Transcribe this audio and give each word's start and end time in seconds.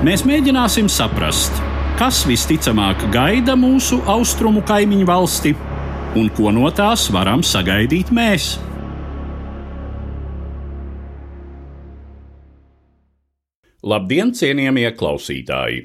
Mēs 0.00 0.22
mēģināsim 0.24 0.86
saprast, 0.88 1.58
kas 2.00 2.22
visticamāk 2.24 3.02
gaida 3.12 3.52
mūsu 3.52 3.98
austrumu 4.08 4.62
kaimiņu 4.64 5.04
valsti 5.04 5.52
un 6.16 6.30
ko 6.32 6.48
no 6.56 6.70
tās 6.72 7.02
varam 7.12 7.42
sagaidīt 7.44 8.08
mēs. 8.08 8.54
Labdien, 13.84 14.32
cienījamie 14.32 14.88
klausītāji! 14.96 15.84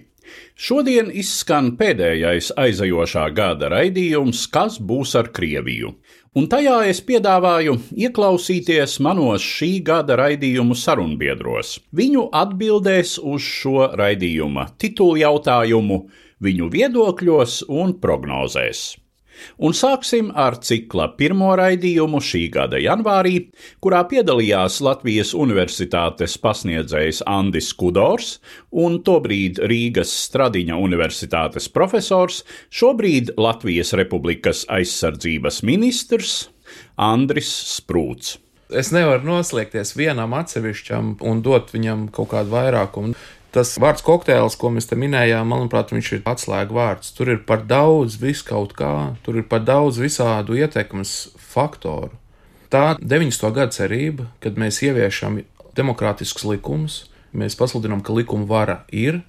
Šodien 0.55 1.11
izskan 1.11 1.73
pēdējais 1.75 2.53
aizajošā 2.55 3.27
gada 3.35 3.67
raidījums, 3.75 4.47
kas 4.47 4.79
būs 4.79 5.11
ar 5.19 5.27
Krieviju, 5.35 5.91
un 6.35 6.49
tajā 6.51 6.81
es 6.89 6.99
piedāvāju 7.07 7.77
ieklausīties 7.95 8.97
manos 9.05 9.45
šī 9.45 9.71
gada 9.87 10.17
raidījumu 10.19 10.75
sarunbiedros. 10.75 11.77
Viņu 11.95 12.27
atbildēs 12.35 13.15
uz 13.23 13.45
šo 13.45 13.89
raidījuma 13.95 14.67
titulu 14.81 15.21
jautājumu, 15.23 16.03
viņu 16.43 16.69
viedokļos 16.75 17.63
un 17.71 17.95
prognozēs. 18.03 18.85
Un 19.57 19.75
sāksim 19.75 20.31
ar 20.35 20.57
cikla 20.63 21.09
pirmo 21.19 21.51
raidījumu 21.59 22.21
šī 22.23 22.45
gada 22.53 22.79
janvārī, 22.81 23.49
kurā 23.83 24.03
piedalījās 24.09 24.81
Latvijas 24.85 25.33
Universitātes 25.37 26.37
pasniedzējs 26.41 27.23
Andis 27.29 27.71
Kudors 27.77 28.37
un 28.71 28.99
tobrīd 29.05 29.61
Rīgas 29.71 30.13
Stradiņa 30.25 30.79
Universitātes 30.81 31.69
profesors, 31.71 32.43
šobrīd 32.69 33.35
Latvijas 33.37 33.93
Republikas 33.97 34.65
aizsardzības 34.71 35.61
ministrs 35.67 36.49
Andris 36.95 37.51
Sprūts. 37.75 38.39
Es 38.73 38.89
nevaru 38.89 39.27
noslēgties 39.27 39.93
vienam 39.93 40.33
atsevišķam 40.33 41.17
un 41.29 41.41
dot 41.45 41.69
viņam 41.73 42.07
kaut 42.13 42.31
kādu 42.31 42.55
vairākumu. 42.55 43.13
Tas 43.55 43.69
vārds 43.79 44.03
kokteils, 44.03 44.57
ko 44.59 44.67
mēs 44.75 44.89
te 44.89 44.97
minējām, 44.99 45.47
manuprāt, 45.47 45.93
viņš 45.95 46.09
ir 46.17 46.25
atslēga 46.27 46.75
vārds. 46.75 47.13
Tur 47.15 47.29
ir 47.31 47.37
par 47.47 47.61
daudz 47.63 48.17
viskaut 48.19 48.73
kā, 48.75 49.15
tur 49.23 49.39
ir 49.39 49.45
par 49.47 49.61
daudz 49.63 50.01
visādu 50.01 50.57
ietekmes 50.59 51.13
faktoru. 51.39 52.11
Tā 52.67 52.97
90. 52.99 53.45
gada 53.55 53.71
cerība, 53.71 54.25
kad 54.43 54.59
mēs 54.59 54.81
ieviešam 54.83 55.39
demokrātiskus 55.77 56.43
likumus, 56.49 56.97
mēs 57.31 57.55
pasludinām, 57.55 58.01
ka 58.03 58.15
likuma 58.17 58.43
vara 58.49 58.81
ir, 58.91 59.21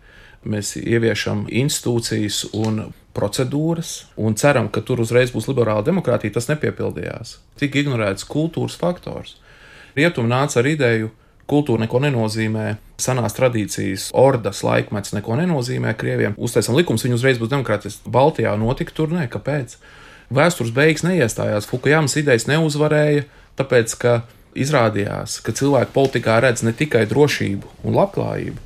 mēs 0.42 0.74
ieviešam 0.80 1.44
institūcijas 1.46 2.48
un 2.58 2.88
procedūras 3.14 4.08
un 4.18 4.34
ceram, 4.34 4.66
ka 4.66 4.82
tur 4.82 5.04
uzreiz 5.06 5.30
būs 5.34 5.46
liberāla 5.52 5.86
demokrātija, 5.86 6.34
tas 6.34 6.50
nepiepildījās. 6.50 7.36
Tika 7.62 7.78
ignorēts 7.78 8.26
kultūras 8.26 8.74
faktors. 8.80 9.36
Rietumi 9.94 10.34
nāca 10.34 10.58
ar 10.60 10.68
ideju, 10.74 11.12
kultūra 11.50 11.84
neko 11.84 12.00
nenozīmē, 12.02 12.66
senās 13.00 13.36
tradīcijas, 13.36 14.10
ordas 14.16 14.62
laikmets 14.66 15.14
neko 15.16 15.38
nenozīmē 15.40 15.94
krieviem. 15.98 16.36
Uztaisam 16.36 16.76
likums, 16.78 17.04
viņi 17.06 17.18
uzreiz 17.18 17.40
būs 17.40 17.52
demokrātiski. 17.52 18.10
Baltijā 18.12 18.54
notika 18.60 18.94
tur, 18.96 19.12
nē, 19.14 19.28
kāpēc? 19.32 19.76
Vēstures 20.34 20.74
beigas 20.74 21.04
neiestājās, 21.06 21.68
Fukujamas 21.70 22.16
idejas 22.18 22.48
neuzvarēja, 22.50 23.26
tāpēc, 23.58 23.94
ka 24.02 24.16
izrādījās, 24.58 25.38
ka 25.44 25.54
cilvēki 25.54 25.94
politikā 25.94 26.40
redz 26.42 26.64
ne 26.66 26.72
tikai 26.76 27.04
drošību 27.10 27.86
un 27.86 27.98
labklājību, 27.98 28.58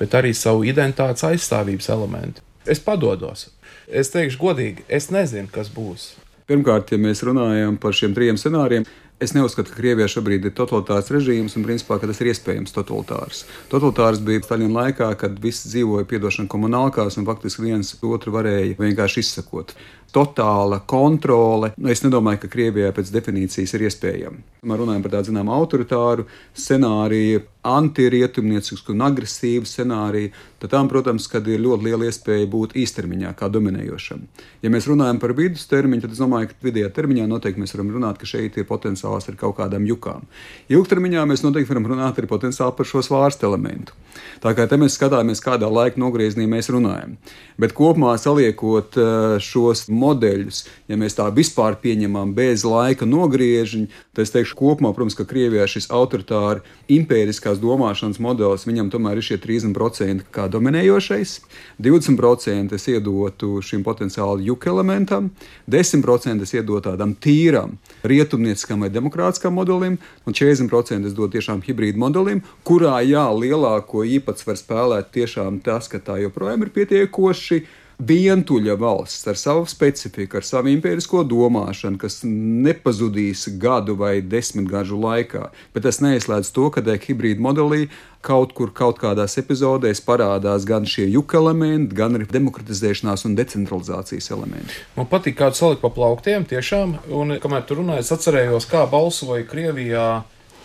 bet 0.00 0.16
arī 0.18 0.34
savu 0.34 0.66
identitātes 0.66 1.26
aizstāvības 1.28 1.90
elementu. 1.94 2.42
Es 2.66 2.80
padodos. 2.80 3.50
Es 3.84 4.10
teikšu 4.10 4.40
godīgi, 4.40 4.86
es 4.88 5.10
nezinu, 5.12 5.50
kas 5.52 5.68
būs. 5.72 6.14
Pirmkārt, 6.48 6.90
ja 6.92 7.00
mēs 7.00 7.22
runājam 7.24 7.76
par 7.80 7.94
šiem 7.96 8.12
trim 8.16 8.36
scenārijiem, 8.40 8.84
Es 9.22 9.30
neuzskatu, 9.30 9.70
ka 9.70 9.78
Krievijā 9.78 10.08
šobrīd 10.10 10.48
ir 10.48 10.52
totalitārs 10.58 11.12
režīms 11.14 11.54
un 11.54 11.62
principā, 11.62 12.00
ka 12.02 12.08
tas 12.10 12.18
ir 12.18 12.32
iespējams 12.32 12.74
totalitārs. 12.74 13.44
Totalitārs 13.70 14.18
bija 14.26 14.42
Staļina 14.42 14.74
laikā, 14.74 15.12
kad 15.20 15.38
visi 15.42 15.70
dzīvoja 15.70 16.08
piedošana 16.10 16.50
komunālkās 16.50 17.20
un 17.20 17.28
faktiski 17.28 17.68
viens 17.68 17.94
otru 18.02 18.34
varēja 18.34 18.74
vienkārši 18.80 19.22
izsakot 19.22 19.76
totāla 20.14 20.80
kontrole. 20.86 21.72
Nu, 21.76 21.90
es 21.92 22.04
nedomāju, 22.04 22.44
ka 22.44 22.52
Krievijā 22.52 22.92
pēc 22.94 23.10
definīcijas 23.14 23.74
ir 23.76 23.88
iespējama. 23.88 24.42
Mēs 24.64 24.80
runājam 24.80 25.02
par 25.04 25.16
tādu 25.16 25.32
zināmu 25.32 25.52
autoritāru 25.52 26.24
scenāriju, 26.56 27.42
antirietumniecisku 27.64 28.92
un 28.92 29.04
agresīvu 29.06 29.68
scenāriju. 29.68 30.32
Tad 30.60 30.72
tam, 30.72 30.88
protams, 30.88 31.26
ir 31.34 31.60
ļoti 31.60 31.84
liela 31.84 32.08
iespēja 32.08 32.48
būt 32.48 32.76
īstermiņā 32.80 33.34
kā 33.36 33.50
dominējošam. 33.52 34.22
Ja 34.64 34.72
mēs 34.72 34.88
runājam 34.88 35.18
par 35.20 35.34
vidustermiņu, 35.36 36.04
tad 36.04 36.14
es 36.16 36.22
domāju, 36.22 36.50
ka 36.52 36.68
vidējā 36.68 36.88
termiņā 36.96 37.26
noteikti 37.28 37.60
mēs 37.60 37.74
varam 37.76 37.92
runāt, 37.96 38.20
ka 38.20 38.28
šeit 38.28 38.56
ir 38.56 38.68
potenciāls 38.68 39.28
ar 39.28 39.36
kaut 39.40 39.58
kādām 39.58 39.84
jukām. 39.88 40.24
Ilgtermiņā 40.72 41.26
mēs 41.28 41.44
noteikti 41.44 41.72
varam 41.72 41.90
runāt 41.92 42.20
arī 42.20 42.30
potenciāli 42.30 42.76
par 42.78 42.88
šo 42.88 43.04
svārstu 43.04 43.48
elementu. 43.50 43.96
Tā 44.40 44.54
kā 44.56 44.66
te 44.68 44.78
mēs 44.80 44.96
skatāmies, 44.98 45.42
kādā 45.44 45.68
laika 45.68 46.00
nogriezienī 46.00 46.46
mēs 46.50 46.70
runājam. 46.72 47.16
Bet 47.60 47.74
kopumā 47.76 48.14
saliekot 48.20 48.96
eh, 49.00 49.36
šos 49.42 49.86
modeļus, 50.04 50.62
ja 50.92 50.98
mēs 51.00 51.16
tā 51.18 51.30
vispār 51.34 51.78
pieņemam 51.80 52.34
bez 52.36 52.64
laika 52.68 53.08
nogriežņa, 53.08 53.88
tad 54.14 54.26
es 54.26 54.32
teikšu, 54.34 54.56
kopumā, 54.60 54.92
protams, 54.94 55.16
ka 55.18 55.26
Krievijā 55.28 55.66
šis 55.70 55.88
autoritāri 55.94 56.62
impēriskās 56.92 57.60
domāšanas 57.62 58.20
modelis, 58.22 58.66
viņam 58.68 58.92
tomēr 58.92 59.20
ir 59.20 59.26
šie 59.26 59.38
30% 59.42 60.28
kā 60.34 60.46
dominējošais, 60.52 61.34
20% 61.82 62.76
es 62.76 62.88
iedotu 62.92 63.58
šim 63.64 63.84
potenciāli 63.86 64.48
juka 64.50 64.70
elementam, 64.72 65.30
10% 65.70 66.44
es 66.44 66.54
iedotu 66.54 66.90
tādam 66.90 67.14
tīram 67.16 67.78
rietumnieciskam 68.04 68.84
vai 68.84 68.90
demokrātiskam 68.92 69.56
modelim, 69.56 69.98
un 70.26 70.36
40% 70.36 71.08
es 71.08 71.16
dotu 71.16 71.38
tiešām 71.38 71.62
hibrīdu 71.64 72.00
modelim, 72.00 72.44
kurā 72.66 72.98
jā, 73.06 73.24
lielāko 73.32 74.04
īpatsvaru 74.18 74.60
spēlēt 74.60 75.14
tiešām 75.14 75.62
tas, 75.64 75.88
ka 75.88 76.02
tā 76.02 76.20
joprojām 76.22 76.66
ir 76.66 76.74
pietiekoši 76.74 77.64
vientuļa 77.98 78.74
valsts 78.80 79.28
ar 79.30 79.38
savu 79.38 79.68
specifiku, 79.70 80.38
ar 80.40 80.46
savu 80.46 80.72
impērisko 80.72 81.22
domāšanu, 81.28 81.98
kas 82.00 82.22
nepazudīs 82.24 83.46
gadu 83.60 83.96
vai 83.98 84.18
desmit 84.20 84.66
gadu 84.70 84.98
laikā. 85.00 85.48
Bet 85.74 85.86
tas 85.86 86.00
neizslēdz 86.04 86.50
to, 86.54 86.68
ka 86.74 86.82
tajā 86.84 87.02
hibrīda 87.06 87.44
modelī 87.44 87.86
kaut 88.24 88.54
kur, 88.56 88.72
kaut 88.74 88.98
kādās 89.02 89.36
epizodēs 89.40 90.00
parādās 90.04 90.64
gan 90.68 90.86
šie 90.88 91.06
juka 91.12 91.38
elementi, 91.38 91.94
gan 91.96 92.16
arī 92.16 92.28
demokratizēšanās 92.32 93.26
un 93.28 93.36
decentralizācijas 93.38 94.30
elementi. 94.34 94.78
Man 94.96 95.10
patīk, 95.10 95.36
kādu 95.40 95.60
salikt 95.60 95.84
pa 95.84 95.92
plauktiem, 95.94 96.46
tiešām, 96.48 96.96
un 97.14 97.36
kamēr 97.42 97.66
tur 97.68 97.82
runāju, 97.82 98.04
es 98.04 98.14
atcerējos, 98.16 98.68
kā 98.70 98.86
balsoja 98.90 99.44
Krievijā 99.48 100.06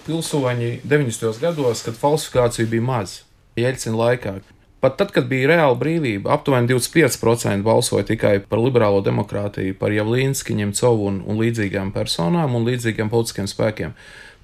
pilsoņi 0.07 0.79
90. 0.87 1.41
gados, 1.43 1.83
kad 1.85 1.99
falsifikācija 1.99 2.69
bija 2.71 2.85
maz. 2.85 3.19
Jeļcina 3.59 3.99
laikā. 3.99 4.39
Pat 4.79 4.95
tad, 4.95 5.09
kad 5.11 5.25
bija 5.27 5.49
reāla 5.51 5.75
brīvība, 5.75 6.31
aptuveni 6.31 6.69
25% 6.71 7.65
balsoja 7.65 8.05
tikai 8.07 8.37
par 8.39 8.61
liberālo 8.63 9.01
demokrātiju, 9.03 9.75
par 9.79 9.91
Javlīnski, 9.91 10.55
Ņemcovu 10.55 11.09
un, 11.09 11.17
un 11.27 11.41
līdzīgām 11.41 11.91
personām 11.91 12.55
un 12.55 12.67
līdzīgiem 12.69 13.11
politiskiem 13.11 13.49
spēkiem. 13.51 13.95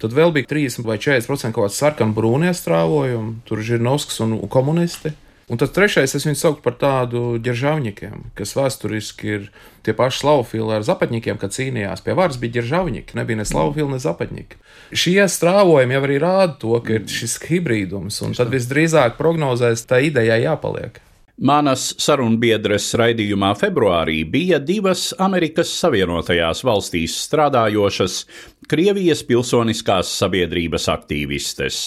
Tad 0.02 0.12
vēl 0.12 0.34
bija 0.36 0.50
30 0.50 0.84
vai 0.84 0.98
40% 1.00 1.56
kaut 1.56 1.70
kāds 1.70 1.80
sarkanbrūnie 1.80 2.52
strāvojumi, 2.52 3.38
tur 3.48 3.62
ir 3.62 3.70
Žirnovskis 3.70 4.20
un 4.26 4.36
komunisti. 4.52 5.14
Un 5.48 5.60
tad 5.62 5.70
trešais 5.72 6.12
es 6.18 6.24
viņu 6.26 6.36
sauktu 6.36 6.64
par 6.64 6.74
tādu 6.80 7.36
ģeržavņikiem, 7.40 8.32
kas 8.36 8.56
vēsturiski 8.58 9.28
ir 9.30 9.44
tie 9.86 9.94
paši 9.96 10.24
slavofili 10.24 10.74
ar 10.74 10.84
zapatņikiem, 10.84 11.38
kad 11.38 11.54
cīnījās 11.54 12.02
pie 12.04 12.16
varas, 12.18 12.36
bija 12.42 12.58
ģeržavņiki, 12.58 13.14
nebija 13.16 13.40
ne 13.40 13.46
slavofili, 13.46 13.92
ne 13.94 14.00
zapatņiki. 14.02 14.58
Šie 14.94 15.24
strāvojumi 15.26 15.96
jau 15.96 16.04
arī 16.06 16.20
rāda 16.22 16.54
to, 16.60 16.76
ka 16.84 16.98
ir 16.98 17.08
šis 17.10 17.40
hibrīdums, 17.48 18.20
un 18.22 18.36
tad 18.38 18.52
visdrīzāk 18.54 19.18
prognozēs 19.18 19.82
tā 19.90 20.02
idejai 20.06 20.44
jāpaliek. 20.44 21.00
Manas 21.36 21.90
sarunbiedres 22.00 22.86
raidījumā 22.96 23.50
februārī 23.60 24.22
bija 24.24 24.56
divas 24.56 25.10
Amerikas 25.20 25.68
Savienotajās 25.82 26.62
valstīs 26.64 27.18
strādājošas 27.26 28.22
Krievijas 28.70 29.20
pilsoniskās 29.28 30.14
sabiedrības 30.16 30.88
aktīvistes. 30.94 31.82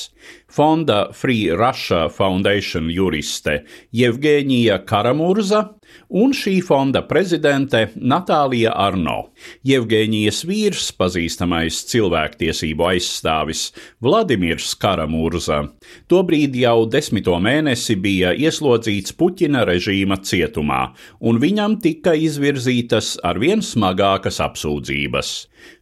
Fonda 0.49 1.09
Free 1.13 1.51
Russia 1.55 2.07
Foundation 2.09 2.89
juriste 2.91 3.63
Jevģēnija 3.95 4.81
Karamurza 4.89 5.61
un 6.09 6.33
šī 6.35 6.59
fonda 6.65 7.01
prezidente 7.07 7.87
Natālija 7.95 8.73
Arno. 8.77 9.29
Jevģēnijas 9.67 10.43
vīrs, 10.49 10.89
pazīstamais 10.97 11.83
cilvēktiesību 11.89 12.87
aizstāvis 12.91 13.69
Vladimirs 14.03 14.73
Karamurza, 14.79 15.61
tobrīd 16.09 16.57
jau 16.59 16.85
desmito 16.89 17.37
mēnesi 17.41 17.97
bija 18.01 18.33
ieslodzīts 18.33 19.15
Puķina 19.17 19.65
režīma 19.69 20.19
cietumā, 20.25 20.81
un 21.19 21.41
viņam 21.41 21.79
tika 21.83 22.15
izvirzītas 22.17 23.17
arvien 23.25 23.63
smagākas 23.65 24.41
apsūdzības. 24.45 25.33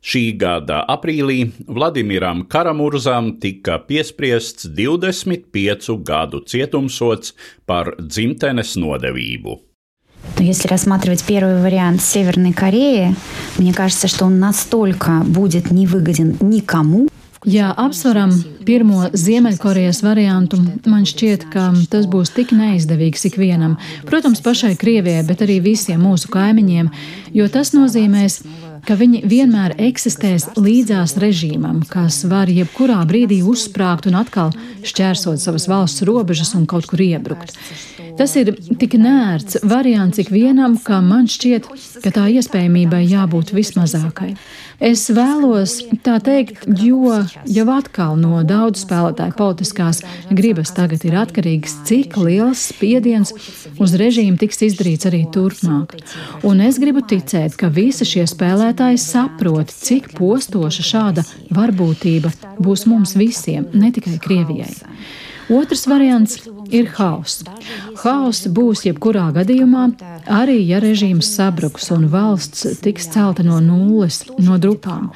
Šī 0.02 0.22
gada 0.38 0.82
aprīlī 0.94 1.52
Vladimiram 1.66 2.44
Karamurzam 2.50 3.36
tika 3.42 3.78
piespriests 3.88 4.66
25 4.66 5.98
gadu 6.02 6.42
cietumsots 6.46 7.36
par 7.66 7.94
dzimtenes 7.98 8.76
nodevību. 8.76 9.60
Но 10.38 10.44
если 10.44 10.68
рассматривать 10.68 11.24
первый 11.24 11.60
вариант 11.60 12.00
Северной 12.00 12.52
Кореи, 12.52 13.14
мне 13.58 13.72
кажется, 13.74 14.08
что 14.08 14.24
он 14.24 14.38
настолько 14.38 15.22
будет 15.26 15.70
невыгоден 15.70 16.36
никому, 16.40 17.08
Ja 17.44 17.72
apsveram 17.74 18.30
pirmo 18.62 19.08
Ziemeļkorejas 19.10 19.98
variantu, 20.06 20.60
man 20.86 21.02
šķiet, 21.02 21.48
ka 21.50 21.72
tas 21.90 22.06
būs 22.06 22.30
tik 22.36 22.52
neizdevīgs 22.54 23.26
ikvienam. 23.26 23.80
Protams, 24.06 24.38
pašai 24.44 24.76
Krievijai, 24.78 25.24
bet 25.26 25.42
arī 25.42 25.58
visiem 25.64 26.04
mūsu 26.06 26.30
kaimiņiem, 26.30 26.92
jo 27.34 27.48
tas 27.50 27.74
nozīmēs, 27.74 28.44
ka 28.46 28.65
viņi 28.95 29.23
vienmēr 29.27 29.73
eksistēs 29.89 30.45
līdzās 30.55 31.17
režīmam, 31.19 31.81
kas 31.91 32.21
var 32.29 32.47
jebkurā 32.47 33.01
brīdī 33.09 33.41
uzsprāgt 33.43 34.07
un 34.07 34.15
atkal 34.21 34.53
šķērsot 34.87 35.41
savas 35.43 35.67
valsts 35.67 36.05
robežas 36.07 36.53
un 36.55 36.63
kaut 36.69 36.87
kur 36.87 37.03
iebrukt. 37.03 37.51
Tas 38.17 38.33
ir 38.39 38.53
tik 38.79 38.95
nērts 38.97 39.59
variants 39.67 40.21
ikvienam, 40.23 40.77
ka 40.81 41.01
man 41.05 41.27
šķiet, 41.29 41.67
ka 42.05 42.13
tā 42.15 42.29
iespējamībai 42.39 43.03
jābūt 43.03 43.51
vismazākai. 43.57 44.31
Es 44.77 45.07
vēlos 45.09 45.79
tā 46.05 46.19
teikt, 46.21 46.67
jo 46.77 47.15
jau 47.49 47.65
atkal 47.73 48.13
no 48.19 48.43
daudz 48.45 48.83
spēlētāju 48.83 49.33
politiskās 49.39 50.03
gribas 50.29 50.69
tagad 50.77 51.01
ir 51.07 51.17
atkarīgs, 51.17 51.79
cik 51.89 52.13
liels 52.21 52.67
spiediens 52.69 53.33
uz 53.81 53.95
režīmu 53.97 54.37
tiks 54.37 54.61
izdarīts 54.69 55.09
arī 55.09 55.23
turpmāk. 55.33 55.97
Un 56.45 56.61
es 56.61 56.77
gribu 56.81 57.01
ticēt, 57.01 57.57
ka 57.57 57.71
visi 57.73 58.05
šie 58.05 58.27
spēlētāji 58.29 59.01
saprot, 59.01 59.73
cik 59.73 60.13
postoša 60.17 60.85
šāda 60.91 61.25
varbūtība 61.57 62.33
būs 62.61 62.85
mums 62.85 63.17
visiem, 63.17 63.65
ne 63.73 63.89
tikai 63.95 64.19
Krievijai. 64.21 64.75
Otrs 65.49 65.85
variants 65.87 66.39
ir 66.75 66.89
haoss. 66.97 67.45
Haoss 68.03 68.47
būs 68.51 68.83
jebkurā 68.87 69.29
gadījumā, 69.35 69.85
arī 70.27 70.57
ja 70.67 70.81
režīms 70.83 71.29
sabruks 71.37 71.87
un 71.95 72.09
valsts 72.11 72.81
tiks 72.83 73.07
celta 73.13 73.45
no 73.47 73.61
nulles, 73.63 74.25
no 74.43 74.57
drupām. 74.59 75.11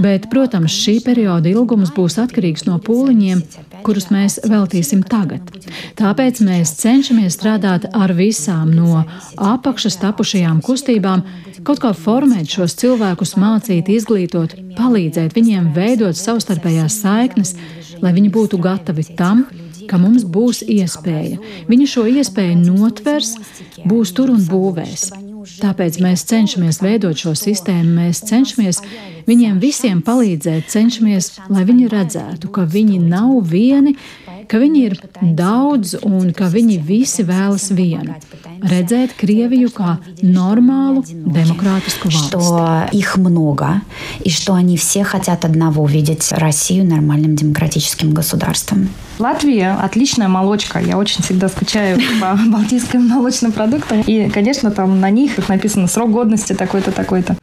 Bet, 0.00 0.28
protams, 0.32 0.72
šī 0.72 1.00
perioda 1.04 1.48
ilgums 1.50 1.90
būs 1.96 2.18
atkarīgs 2.22 2.66
no 2.68 2.76
pūliņiem, 2.84 3.40
kurus 3.84 4.10
mēs 4.12 4.38
veltīsim 4.48 5.02
tagad. 5.08 5.48
Tāpēc 5.98 6.42
mēs 6.46 6.76
cenšamies 6.78 7.36
strādāt 7.38 7.88
ar 7.96 8.12
visām 8.16 8.70
no 8.76 9.02
apakšas 9.36 9.98
tapušajām 10.04 10.60
kustībām, 10.64 11.24
kaut 11.64 11.82
kā 11.82 11.94
formēt 11.96 12.52
šos 12.52 12.76
cilvēkus, 12.80 13.34
mācīt, 13.40 13.90
izglītot, 13.92 14.54
palīdzēt 14.78 15.36
viņiem 15.36 15.72
veidot 15.76 16.16
savstarpējās 16.16 17.00
saiknes, 17.02 17.56
lai 18.00 18.14
viņi 18.16 18.32
būtu 18.32 18.60
gatavi 18.62 19.08
tam, 19.18 19.44
ka 19.90 19.98
mums 20.00 20.24
būs 20.24 20.62
iespēja. 20.66 21.40
Viņi 21.70 21.88
šo 21.94 22.06
iespēju 22.10 22.60
notvers, 22.62 23.34
būs 23.88 24.14
tur 24.16 24.32
un 24.34 24.46
būvēs. 24.46 25.10
Tāpēc 25.60 25.98
mēs 26.04 26.26
cenšamies 26.28 26.80
veidot 26.84 27.16
šo 27.16 27.32
sistēmu, 27.38 27.94
mēs 27.96 28.20
cenšamies 28.28 28.82
viņiem 29.28 29.60
visiem 29.62 30.02
palīdzēt, 30.04 30.68
cenšamies, 30.72 31.30
lai 31.52 31.64
viņi 31.68 31.88
redzētu, 31.92 32.50
ka 32.52 32.66
viņi 32.68 32.98
nav 33.02 33.38
vieni, 33.48 33.96
ka 34.50 34.58
viņi 34.58 34.80
ir 34.88 34.96
daudz 35.38 35.94
un 36.02 36.32
ka 36.34 36.48
viņi 36.50 36.80
visi 36.82 37.22
vēlas 37.26 37.68
vienu- 37.70 38.16
redzēt 38.72 39.14
Krieviju 39.20 39.70
kā 39.72 39.98
нормалу 40.22 41.04
демократическую 41.06 42.10
власть. 42.10 42.28
Что 42.28 42.88
их 42.92 43.16
много, 43.16 43.82
и 44.24 44.30
что 44.30 44.54
они 44.54 44.76
все 44.76 45.04
хотят 45.04 45.44
одного– 45.44 45.86
видеть 45.86 46.32
Россию 46.32 46.84
нормальным 46.84 47.36
демократическим 47.36 48.12
государством. 48.12 48.88
Латвия– 49.18 49.78
отличная 49.82 50.28
молочка. 50.28 50.80
Я 50.80 50.98
очень 50.98 51.22
всегда 51.22 51.48
скучаю 51.48 52.00
по 52.20 52.38
балтийским 52.50 53.06
молочным 53.06 53.52
продуктам. 53.52 54.00
И, 54.02 54.28
конечно, 54.30 54.70
там 54.70 55.00
на 55.00 55.10
них 55.10 55.48
написано 55.48 55.86
срок 55.86 56.10
годности 56.10 56.54
такой-то, 56.54 56.90
такой-то. 56.90 57.36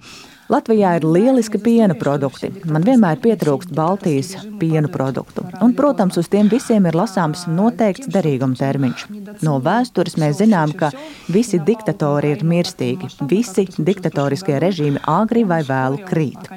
Latvijā 0.48 0.94
ir 0.96 1.04
lieliski 1.04 1.60
piena 1.60 1.96
produkti. 2.00 2.48
Man 2.72 2.86
vienmēr 2.88 3.20
pietrūkst 3.20 3.74
Baltijas 3.76 4.30
piena 4.62 4.88
produktu. 4.88 5.44
Un, 5.64 5.74
protams, 5.76 6.16
uz 6.22 6.30
tiem 6.32 6.48
visiem 6.52 6.88
ir 6.88 6.96
lasāms 6.96 7.44
noteikts 7.52 8.08
derīguma 8.14 8.56
termiņš. 8.56 9.04
No 9.46 9.58
vēstures 9.64 10.18
mēs 10.20 10.40
zinām, 10.42 10.74
ka 10.78 10.92
visi 11.32 11.60
diktatori 11.64 12.34
ir 12.36 12.44
mirstīgi. 12.48 13.10
Visi 13.30 13.68
diktatoriskie 13.78 14.58
režīmi 14.62 15.02
agri 15.08 15.44
vai 15.48 15.62
vēlu 15.68 16.02
krīt. 16.08 16.50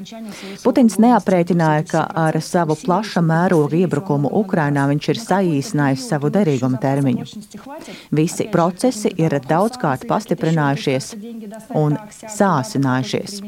Putins 0.64 0.98
neaprēķināja, 1.02 1.86
ka 1.90 2.04
ar 2.24 2.38
savu 2.44 2.76
plaša 2.78 3.22
mēroga 3.24 3.78
iebrukumu 3.80 4.30
Ukrainā 4.42 4.86
viņš 4.90 5.10
ir 5.12 5.22
saīsinājis 5.24 6.06
savu 6.12 6.30
derīguma 6.34 6.80
termiņu. 6.82 7.26
Visi 8.16 8.46
procesi 8.52 9.12
ir 9.20 9.36
daudzkārt 9.46 10.06
pastiprinājušies 10.10 11.12
un 11.78 11.98
sāsinājušies. 12.10 13.40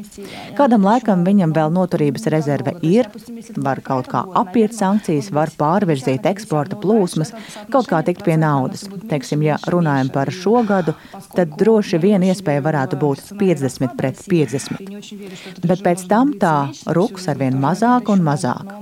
Kādam 0.57 0.85
laikam 0.87 1.25
viņam 1.27 1.55
vēl 1.55 1.73
noturības 1.73 2.27
rezerve 2.33 2.75
ir, 2.85 3.09
var 3.57 3.81
kaut 3.85 4.09
kā 4.11 4.23
apiet 4.43 4.75
sankcijas, 4.77 5.31
var 5.35 5.51
pārvirzīt 5.57 6.27
eksporta 6.29 6.79
plūsmas, 6.79 7.33
kaut 7.73 7.89
kā 7.91 8.03
tikt 8.05 8.25
pie 8.27 8.37
naudas. 8.39 8.85
Teiksim, 9.13 9.43
ja 9.45 9.59
runājam 9.69 10.09
par 10.13 10.31
šo 10.33 10.63
gadu, 10.65 10.95
tad 11.37 11.53
droši 11.59 11.99
vien 12.01 12.23
iespēja 12.25 12.63
varētu 12.65 12.97
būt 12.97 13.35
50 13.37 13.93
pret 13.99 14.17
50. 14.25 15.67
Bet 15.67 15.83
pēc 15.85 16.07
tam 16.09 16.33
tā 16.41 16.55
ruks 16.97 17.29
arvien 17.29 17.59
mazāk 17.61 18.09
un 18.09 18.25
mazāk. 18.25 18.73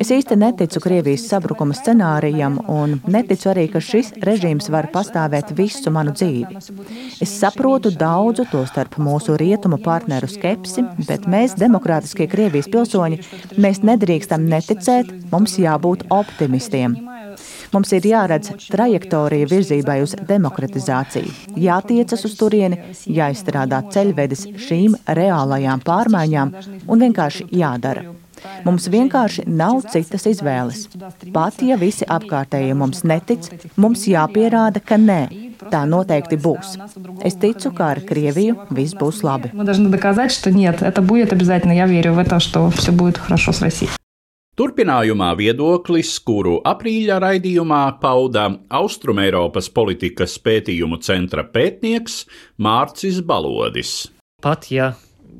Es 0.00 0.08
īsti 0.14 0.38
neticu 0.38 0.80
Krievijas 0.80 1.26
sabrukuma 1.28 1.74
scenārijam 1.76 2.56
un 2.70 2.96
neticu 3.10 3.50
arī, 3.52 3.66
ka 3.72 3.82
šis 3.82 4.12
režīms 4.24 4.70
var 4.72 4.88
pastāvēt 4.94 5.52
visu 5.58 5.92
manu 5.92 6.14
dzīvi. 6.16 6.62
Es 7.20 7.34
saprotu 7.42 7.92
daudzu 7.92 8.46
to 8.52 8.64
starp 8.70 8.96
mūsu 9.02 9.36
rietumu 9.40 9.80
partneru 9.84 10.30
skepsi, 10.30 10.86
bet 11.08 11.28
mēs, 11.28 11.58
demokrātiskie 11.60 12.30
Krievijas 12.30 12.70
pilsoņi, 12.72 13.20
mēs 13.60 13.82
nedrīkstam 13.84 14.48
neticēt, 14.48 15.12
mums 15.34 15.58
jābūt 15.60 16.08
optimistiem. 16.14 16.96
Mums 17.74 17.90
ir 17.96 18.06
jāredz 18.06 18.52
trajektorija 18.70 19.48
virzībai 19.50 19.98
uz 20.04 20.14
demokratizāciju, 20.28 21.32
jātiecas 21.58 22.22
uz 22.28 22.36
turieni, 22.38 22.78
jāizstrādā 23.10 23.82
ceļvedis 23.94 24.46
šīm 24.66 24.98
reālajām 25.18 25.82
pārmaiņām 25.84 26.54
un 26.86 27.08
vienkārši 27.08 27.48
jādara. 27.50 28.12
Mums 28.64 28.88
vienkārši 28.92 29.44
nav 29.48 29.80
citas 29.92 30.26
izvēles. 30.28 30.84
Pat 31.34 31.62
ja 31.64 31.78
visi 31.80 32.06
apkārtējie 32.16 32.76
mums 32.78 33.02
netic, 33.08 33.48
mums 33.80 34.06
jāpierāda, 34.10 34.82
ka 34.84 34.98
nē. 35.00 35.22
Tā 35.72 35.84
noteikti 35.88 36.36
būs. 36.44 36.76
Es 37.24 37.38
ticu, 37.40 37.72
ka 37.76 37.92
ar 37.94 38.02
Krieviju 38.04 38.68
viss 38.76 38.96
būs 39.00 39.22
labi. 39.24 39.52
Turpinājumā 44.54 45.32
viedoklis, 45.34 46.12
kuru 46.22 46.60
aprīļa 46.62 47.16
raidījumā 47.24 47.80
pauda 47.98 48.44
Austrumēropas 48.78 49.66
politikas 49.74 50.36
pētījumu 50.38 51.00
centra 51.02 51.42
pētnieks 51.42 52.20
Mārcis 52.62 53.18
Balodis. 53.26 53.96
Pat 54.46 54.68
ja 54.70 54.92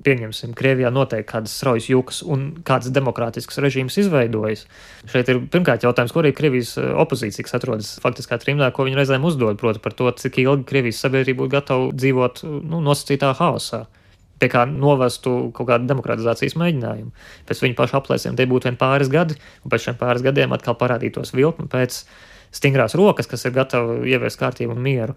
pieņemsim, 0.03 0.57
Krievijā 0.59 0.91
notiek 0.91 1.23
kādas 1.31 1.55
straujas 1.55 1.87
jūkas 1.93 2.25
un 2.27 2.49
kāds 2.67 2.91
demokrātisks 2.91 3.63
režīms 3.63 4.01
izveidojas. 4.03 4.67
Šeit 5.07 5.31
ir 5.31 5.45
pirmkārt 5.47 5.87
jautājums, 5.87 6.11
ko 6.11 6.25
arī 6.25 6.35
Krievijas 6.35 6.75
eh, 6.83 6.91
opozīcija, 7.05 7.47
kas 7.47 7.59
atrodas 7.61 7.95
faktiskā 8.03 8.43
trimdā, 8.43 8.73
ko 8.75 8.89
viņi 8.89 8.99
reizēm 8.99 9.31
uzdod, 9.31 9.63
proti 9.63 9.85
par 9.85 9.95
to, 9.95 10.11
cik 10.25 10.43
ilgi 10.43 10.67
Krievijas 10.73 11.07
sabiedrība 11.07 11.45
būtu 11.45 11.55
gatava 11.55 11.93
dzīvot 11.95 12.43
nu, 12.51 12.83
nosacītā 12.83 13.31
haosā. 13.39 13.87
Pie 14.43 14.51
kā 14.51 14.65
novestu 14.67 15.53
kaut 15.55 15.69
kādu 15.69 15.87
demokratizācijas 15.89 16.57
mēģinājumu. 16.59 17.13
Pēc 17.49 17.61
viņa 17.63 17.77
paša 17.79 18.01
aplēsiem 18.01 18.39
tie 18.39 18.49
būtu 18.51 18.69
vien 18.69 18.79
pāris 18.81 19.11
gadi, 19.13 19.37
un 19.63 19.73
pēc 19.73 19.87
šiem 19.87 19.99
pāris 20.01 20.25
gadiem 20.27 20.55
atkal 20.57 20.77
parādītos 20.81 21.35
vilkme 21.37 21.69
pēc 21.71 22.03
stingrās 22.55 22.97
rokas, 22.99 23.29
kas 23.31 23.47
ir 23.47 23.55
gatava 23.55 24.01
ieviest 24.03 24.41
kārtību 24.41 24.75
un 24.75 24.83
mieru. 24.83 25.15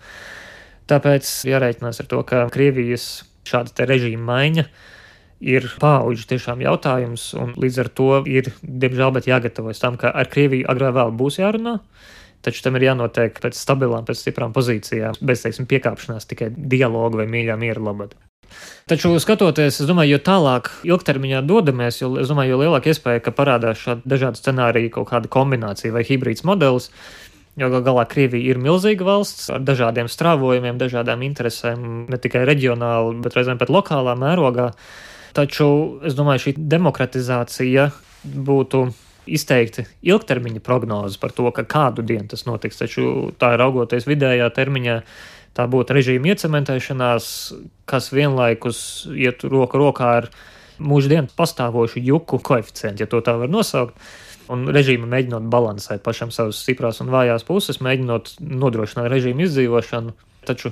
Tāpēc 0.87 1.31
jārēķinās 1.49 2.03
ar 2.03 2.11
to, 2.11 2.21
ka 2.27 2.45
Krievijas 2.53 3.25
šāda 3.47 3.87
režīma 3.89 4.23
maiņa 4.29 4.67
ir 5.53 5.67
paudžu 5.81 6.27
tiešām 6.31 6.63
jautājums, 6.65 7.29
un 7.37 7.53
līdz 7.59 7.81
ar 7.83 7.89
to 7.99 8.11
ir, 8.29 8.51
diemžēl, 8.61 9.11
bet 9.17 9.29
jāgatavojas 9.29 9.83
tam, 9.83 9.99
ka 9.99 10.13
ar 10.13 10.31
Krieviju 10.31 10.69
agrāk 10.71 10.95
vēl 10.97 11.13
būs 11.19 11.41
jārunā. 11.41 11.77
Taču 12.45 12.63
tam 12.63 12.77
ir 12.77 12.87
jānotiek 12.87 13.41
pēc 13.43 13.57
stabilām, 13.57 14.05
pēc 14.07 14.21
stiprām 14.21 14.53
pozīcijām, 14.55 15.17
bez, 15.25 15.43
teiksim, 15.43 15.67
piekāpšanās 15.69 16.29
tikai 16.29 16.51
dialogu 16.53 17.19
vai 17.21 17.29
mīļā 17.33 17.57
miera 17.59 17.81
labad. 17.89 18.13
Taču, 18.87 19.11
skatoties, 19.19 19.81
es 19.81 19.87
domāju, 19.89 20.15
jo 20.15 20.23
tālāk 20.23 20.69
ilgtermiņā 20.87 21.41
dodamies, 21.47 22.01
jo, 22.01 22.13
domāju, 22.29 22.53
jo 22.53 22.59
lielāka 22.63 22.93
iespēja, 22.93 23.23
ka 23.25 23.33
parādās 23.35 23.81
šādi 23.83 24.07
dažādi 24.07 24.39
scenāriji, 24.39 24.93
kaut 24.95 25.09
kāda 25.09 25.31
kombinācija 25.31 25.95
vai 25.95 26.05
hibrīds 26.07 26.45
modelis. 26.47 26.91
Jo 27.57 27.71
gal 27.73 27.81
galā 27.81 28.03
Krievija 28.05 28.53
ir 28.53 28.59
milzīga 28.61 29.01
valsts 29.07 29.47
ar 29.49 29.63
dažādiem 29.65 30.05
strāvojumiem, 30.13 30.77
dažādām 30.77 31.23
interesēm, 31.25 32.05
ne 32.05 32.19
tikai 32.21 32.43
reģionāli, 32.45 33.17
bet 33.25 33.33
reizēm 33.33 33.57
pat 33.57 33.73
lokālā 33.73 34.13
mērogā. 34.19 34.69
Taču 35.33 35.67
es 36.05 36.13
domāju, 36.17 36.45
šī 36.45 36.53
demokratizācija 36.69 37.89
būtu 38.23 38.85
izteikti 39.27 39.85
ilgtermiņa 40.07 40.61
prognozes 40.63 41.19
par 41.21 41.33
to, 41.35 41.49
kādu 41.51 42.05
dienu 42.05 42.29
tas 42.31 42.45
notiks. 42.47 42.79
Taču 42.79 43.33
tā 43.39 43.53
ir 43.55 43.61
raugoties 43.61 44.07
vidējā 44.07 44.47
termiņā, 44.55 45.01
tā 45.57 45.65
būtu 45.69 45.97
režīma 45.97 46.33
iecementēšanās, 46.33 47.31
kas 47.89 48.11
vienlaikus 48.13 48.79
iet 49.17 49.45
roku 49.49 49.81
rokā 49.81 50.13
ar 50.21 50.29
mūždien 50.77 51.31
pastāvošu 51.37 52.03
juku 52.05 52.39
koeficientu, 52.43 53.03
ja 53.03 53.09
to 53.09 53.23
tā 53.25 53.37
var 53.41 53.51
nosaukt. 53.51 53.97
Un 54.47 54.69
režīma 54.71 55.09
mēģinot 55.11 55.49
balansēt 55.51 56.05
pašam 56.05 56.29
savas 56.31 56.61
stiprās 56.63 57.01
un 57.03 57.09
vājās 57.11 57.43
puses, 57.43 57.81
mēģinot 57.83 58.37
nodrošināt 58.39 59.09
režīmu 59.11 59.43
izdzīvošanu. 59.43 60.13
Taču 60.47 60.71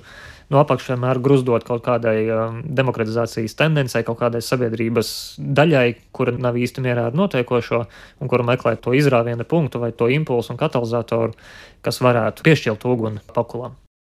no 0.53 0.61
apakšas 0.61 0.93
vienmēr 0.93 1.19
gruzdot 1.19 1.65
kaut 1.67 1.83
kādai 1.83 2.15
um, 2.31 2.61
demokratizācijas 2.77 3.57
tendencei, 3.59 4.05
kaut 4.07 4.21
kādai 4.21 4.39
sabiedrības 4.45 5.09
daļai, 5.59 5.85
kura 6.15 6.37
nav 6.39 6.55
īsti 6.55 6.85
mierā 6.85 7.09
ar 7.09 7.19
notiekošo 7.19 7.81
un 8.21 8.31
kura 8.31 8.47
meklē 8.47 8.77
to 8.79 8.95
izrāviena 8.95 9.43
punktu 9.43 9.83
vai 9.83 9.91
to 9.91 10.07
impulsu 10.07 10.55
un 10.55 10.61
katalizatoru, 10.61 11.35
kas 11.83 11.99
varētu 12.05 12.47
piešķilt 12.47 12.87
uguni 12.87 13.25
pakulam. 13.35 13.75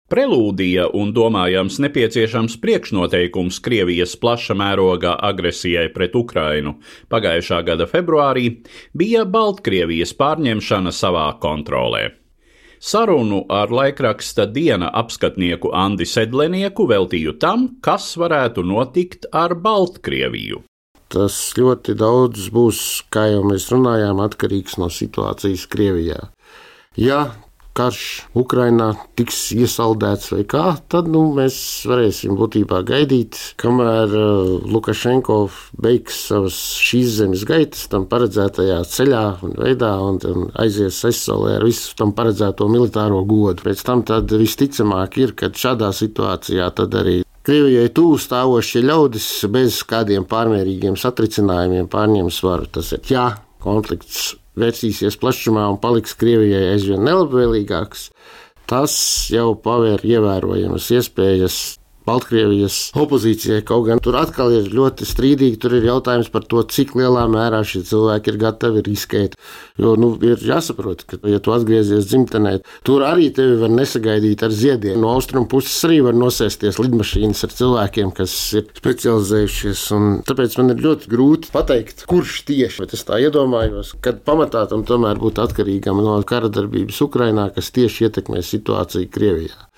Prelūdija 0.08 0.86
un 0.96 1.10
domājams 1.12 1.74
nepieciešams 1.84 2.54
priekšnoteikums 2.62 3.58
Krievijas 3.60 4.14
plaša 4.16 4.54
mērogā 4.56 5.10
agresijai 5.28 5.90
pret 5.92 6.14
Ukrainu 6.16 6.78
pagājušā 7.12 7.58
gada 7.66 7.84
februārī 7.90 8.46
bija 8.96 9.26
Baltkrievijas 9.28 10.14
pārņemšana 10.16 10.94
savā 10.96 11.26
kontrolē. 11.42 12.06
Sarunu 12.80 13.42
ar 13.52 13.68
laikraksta 13.74 14.46
diena 14.48 14.88
apskatnieku 14.96 15.74
Andi 15.76 16.06
Sedlenieku 16.08 16.86
veltīju 16.88 17.34
tam, 17.42 17.66
kas 17.84 18.14
varētu 18.16 18.64
notikt 18.64 19.28
ar 19.32 19.58
Baltkrieviju. 19.60 20.62
Tas 21.12 21.36
ļoti 21.58 21.92
daudz 21.98 22.48
būs, 22.54 22.80
kā 23.12 23.26
jau 23.34 23.44
mēs 23.50 23.68
runājām, 23.74 24.24
atkarīgs 24.24 24.78
no 24.80 24.88
situācijas 24.92 25.66
Krievijā. 25.68 26.30
Ja 26.96 27.20
karš 27.78 28.04
Ukrainā 28.38 28.90
tiks 29.18 29.38
iesaldēts 29.56 30.32
vai 30.34 30.44
kā, 30.50 30.64
tad 30.90 31.08
nu, 31.12 31.24
mēs 31.36 31.58
varēsim 31.88 32.36
būtībā 32.38 32.82
gaidīt, 32.88 33.38
kamēr 33.60 34.14
uh, 34.18 34.50
Lukašenko 34.68 35.38
beigs 35.82 36.18
savas 36.28 36.58
šīs 36.82 37.14
zemes 37.20 37.46
gaitas 37.48 37.86
tam 37.92 38.08
paredzētajā 38.10 38.82
ceļā 38.90 39.24
un 39.46 39.56
veidā 39.62 39.94
un, 40.04 40.20
un 40.32 40.50
aizies 40.58 40.98
aizsolē 41.08 41.58
ar 41.58 41.66
visu 41.68 41.94
tam 41.98 42.14
paredzēto 42.18 42.68
militāro 42.70 43.22
godu. 43.28 43.64
Pēc 43.68 43.86
tam 43.86 44.04
tad 44.08 44.32
visticamāk 44.34 45.18
ir, 45.22 45.34
ka 45.38 45.52
šādā 45.54 45.92
situācijā 45.94 46.70
tad 46.78 46.98
arī 46.98 47.22
Krievijai 47.48 47.88
tuvu 47.96 48.18
stāvošie 48.20 48.82
ļaudis 48.84 49.26
bez 49.48 49.78
kādiem 49.88 50.26
pārmērīgiem 50.28 50.98
satricinājumiem 51.00 51.86
pārņems 51.88 52.42
varu. 52.44 52.66
Tas 52.76 52.90
ir 52.92 53.08
jā, 53.08 53.24
konflikts 53.64 54.34
vērsīsies 54.60 55.18
plašumā 55.20 55.64
un 55.72 55.80
paliks 55.82 56.16
Krievijai 56.18 56.74
aizvien 56.74 57.04
nelabvēlīgāks, 57.06 58.08
tas 58.68 58.94
jau 59.32 59.52
pavēr 59.64 60.04
ievērojamas 60.04 60.90
iespējas 60.98 61.77
Baltkrievijas 62.08 62.78
opozīcijai. 62.98 63.62
Kaut 63.68 63.86
gan 63.88 64.00
tur 64.02 64.16
atkal 64.18 64.52
ir 64.56 64.70
ļoti 64.72 65.06
strīdīgi, 65.08 65.58
tur 65.62 65.76
ir 65.78 65.88
jautājums 65.88 66.30
par 66.32 66.46
to, 66.48 66.62
cik 66.64 66.94
lielā 66.98 67.26
mērā 67.30 67.60
šie 67.66 67.84
cilvēki 67.88 68.32
ir 68.32 68.40
gatavi 68.40 68.84
riskēt. 68.86 69.36
Jo 69.78 69.94
nu, 70.00 70.10
ir 70.24 70.40
jāsaprot, 70.42 71.04
ka, 71.08 71.20
ja 71.28 71.40
tu 71.42 71.52
atgriezies 71.54 72.08
dzimtenē, 72.10 72.56
tur 72.86 73.04
arī 73.06 73.28
tevi 73.34 73.58
var 73.60 73.72
nesagaidīt 73.74 74.42
ar 74.46 74.54
ziediem. 74.54 74.98
No 75.02 75.12
austrumu 75.16 75.48
puses 75.50 75.76
arī 75.86 76.00
var 76.06 76.16
nosēsties 76.18 76.80
lidmašīnas 76.82 77.44
ar 77.46 77.54
cilvēkiem, 77.60 78.12
kas 78.16 78.34
ir 78.58 78.66
specializējušies. 78.80 79.84
Tāpēc 80.28 80.58
man 80.60 80.74
ir 80.74 80.82
ļoti 80.86 81.12
grūti 81.12 81.52
pateikt, 81.54 82.06
kurš 82.10 82.42
tieši. 82.48 82.82
Bet 82.84 82.96
es 82.96 83.06
tā 83.08 83.20
iedomājos, 83.22 83.94
ka 84.04 84.16
pamatā 84.26 84.64
tam 84.70 84.84
tomēr 84.88 85.20
būtu 85.20 85.44
atkarīgam 85.44 86.02
no 86.04 86.18
kara 86.28 86.50
darbības 86.52 87.00
Ukrainā, 87.04 87.48
kas 87.54 87.72
tieši 87.74 88.08
ietekmē 88.08 88.42
situāciju 88.44 89.10
Krievijā. 89.12 89.68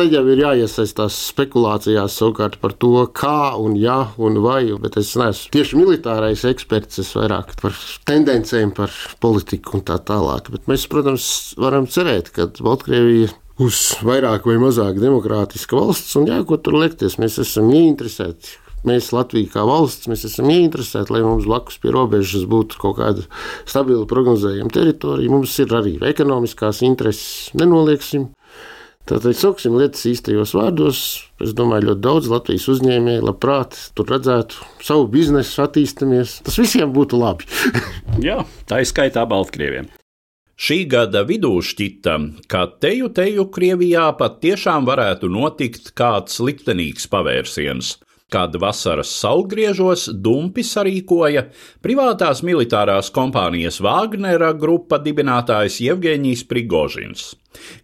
Tad 0.00 0.14
jau 0.16 0.22
ir 0.32 0.38
jāiesaistās 0.40 1.12
spekulācijās 1.28 2.14
savukārt 2.16 2.54
par 2.62 2.72
to, 2.80 3.02
kā 3.12 3.50
un 3.60 3.74
jā 3.76 3.98
un 4.16 4.38
vai, 4.40 4.62
bet 4.80 4.94
es 4.96 5.10
neesmu 5.20 5.52
tieši 5.52 5.76
militārais 5.76 6.44
eksperts, 6.48 7.02
es 7.02 7.10
vairāk 7.18 7.50
par 7.60 7.76
tendencēm, 8.08 8.72
par 8.78 8.94
politiku 9.20 9.76
un 9.76 9.84
tā 9.84 9.98
tālāk. 10.08 10.48
Bet 10.54 10.70
mēs, 10.72 10.86
protams, 10.88 11.26
varam 11.60 11.84
cerēt, 11.84 12.32
ka 12.32 12.48
Baltkrievija 12.48 13.28
būs 13.60 13.82
vairāk 14.08 14.48
vai 14.48 14.56
mazāk 14.64 15.02
demokrātiska 15.04 15.76
valsts, 15.76 16.16
un 16.16 16.32
jā, 16.32 16.40
ko 16.48 16.56
tur 16.56 16.80
liekties, 16.80 17.20
mēs 17.20 17.36
esam 17.44 17.68
ieinteresēti. 17.68 18.56
Mēs 18.88 19.12
Latvijā 19.12 19.52
kā 19.52 19.68
valsts 19.68 20.08
mēs 20.08 20.24
esam 20.24 20.48
ieinteresēti, 20.48 21.12
lai 21.12 21.20
mums 21.26 21.44
blakus 21.44 21.76
pie 21.82 21.92
robežas 21.92 22.48
būtu 22.48 22.80
kaut 22.80 22.96
kāda 23.02 23.28
stabila 23.68 24.08
prognozējama 24.08 24.72
teritorija. 24.72 25.28
Mums 25.28 25.60
ir 25.60 25.76
arī 25.76 25.98
ekonomiskās 26.08 26.80
intereses, 26.88 27.50
nenolieksim. 27.52 28.30
Tātad 29.08 29.34
sauksim 29.34 29.74
lietas 29.78 30.04
īstajos 30.06 30.52
vārdos. 30.54 30.98
Es 31.42 31.54
domāju, 31.56 31.88
ļoti 31.90 32.04
daudz 32.04 32.28
Latvijas 32.30 32.68
uzņēmēju 32.74 33.24
labprāt 33.26 33.78
tur 33.96 34.10
redzētu 34.12 34.60
savu 34.86 35.08
biznesu 35.10 35.64
attīstīties. 35.64 36.36
Tas 36.46 36.58
visiem 36.60 36.92
būtu 36.94 37.18
labi. 37.20 37.48
Jā, 38.28 38.42
tā 38.70 38.82
ir 38.82 38.90
skaitā 38.90 39.24
Baltkrieviem. 39.30 39.88
Šī 40.60 40.82
gada 40.92 41.22
vidū 41.24 41.54
šķita, 41.64 42.18
ka 42.52 42.66
teju 42.84 43.08
teju 43.16 43.46
Krievijā 43.48 44.10
pat 44.18 44.42
tiešām 44.44 44.84
varētu 44.84 45.32
notikt 45.32 45.94
kāds 45.96 46.36
liktenīgs 46.44 47.08
pavērsiens– 47.08 47.96
kad 48.30 48.54
vasaras 48.62 49.10
saulgriežos 49.20 50.08
Dumpi 50.14 50.64
sarīkoja 50.66 51.48
privātās 51.84 52.44
militārās 52.46 53.10
kompānijas 53.14 53.80
Vāgnera 53.84 54.52
grupa 54.56 55.00
dibinātājs 55.02 55.80
Jevgeņijs 55.84 56.46
Prigožins. 56.50 57.30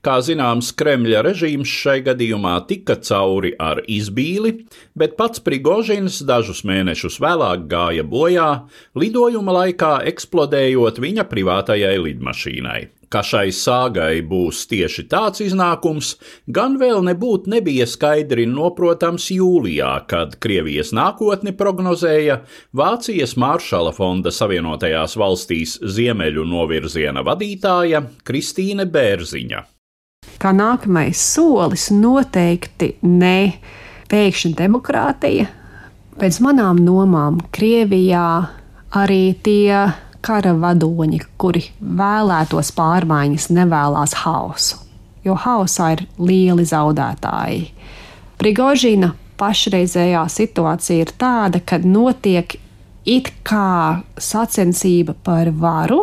Kā 0.07 0.21
zināms, 0.23 0.71
Kremļa 0.79 1.25
režīms 1.27 1.71
šai 1.83 1.99
gadījumā 2.07 2.55
tika 2.69 2.95
cauri 3.09 3.51
ar 3.59 3.83
izbīli, 3.91 4.53
bet 4.95 5.17
pats 5.19 5.43
Prigožins 5.43 6.21
dažus 6.27 6.63
mēnešus 6.69 7.19
vēlāk 7.23 7.67
gāja 7.71 8.07
bojā, 8.07 8.51
lidojuma 8.95 9.59
laikā 9.61 9.97
eksplodējot 10.13 11.03
viņa 11.03 11.27
privātajai 11.33 11.97
lidmašīnai. 12.07 12.81
Ka 13.09 13.23
šai 13.23 13.53
sāgai 13.55 14.19
būs 14.27 14.65
tieši 14.67 15.05
tāds 15.11 15.43
iznākums, 15.45 16.17
gan 16.51 16.75
vēl 16.81 17.05
nebūtu 17.07 17.53
nebija 17.53 17.87
skaidri 17.87 18.49
noprotams 18.51 19.29
jūlijā, 19.31 19.93
kad 20.11 20.35
Krievijas 20.43 20.91
nākotni 20.97 21.55
prognozēja 21.55 22.41
Vācijas 22.75 23.37
Maršala 23.39 23.95
fonda 23.95 24.33
Savienotajās 24.35 25.15
valstīs 25.21 25.77
ziemeļu 25.83 26.49
novirziena 26.51 27.23
vadītāja 27.27 28.03
Kristīne 28.27 28.89
Bērziņa. 28.91 29.63
Kā 30.43 30.51
nākamais 30.53 31.21
solis 31.23 31.89
noteikti 31.95 32.97
ne 33.07 33.39
pēkšņa 34.11 34.57
demokrātija. 34.59 35.47
Pēc 36.17 36.41
manām 36.45 36.81
nomām 36.83 37.39
Krievijā 37.55 38.27
arī 38.97 39.37
tie 39.45 39.87
kara 40.27 40.55
vadoņi, 40.59 41.21
kuri 41.39 41.63
vēlētos 41.81 42.73
pārmaiņas, 42.77 43.49
nevēlas 43.55 44.17
hausu, 44.25 44.81
jo 45.27 45.37
hausā 45.39 45.93
ir 45.95 46.05
lieli 46.19 46.67
zaudētāji. 46.67 47.63
Prigožina 48.41 49.13
pašreizējā 49.41 50.25
situācija 50.33 51.07
ir 51.07 51.13
tāda, 51.21 51.63
ka 51.63 51.79
notiek 51.85 52.59
it 53.07 53.31
kā 53.47 54.03
sacensība 54.19 55.15
par 55.25 55.53
varu, 55.55 56.03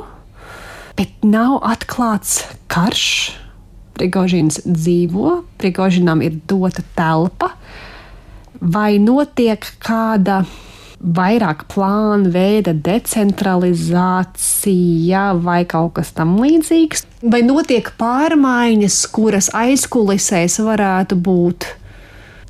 bet 0.97 1.25
nav 1.27 1.59
atklāts 1.73 2.43
karš. 2.71 3.07
Prigožins 3.93 4.57
dzīvo, 4.65 5.43
Prigožinam 5.61 6.23
ir 6.25 6.39
dota 6.49 6.81
telpa, 6.97 7.51
vai 8.57 8.97
notiek 8.97 9.67
kāda 9.83 10.39
vairāk 11.03 11.65
plānu 11.71 12.31
veida 12.31 12.73
decentralizācija 12.73 15.33
vai 15.43 15.65
kaut 15.69 15.93
kas 15.99 16.11
tamlīdzīgs? 16.15 17.05
Vai 17.27 17.41
notiek 17.45 17.91
pārmaiņas, 17.99 19.07
kuras 19.13 19.49
aizkulisēs 19.55 20.59
varētu 20.63 21.15
būt 21.19 21.65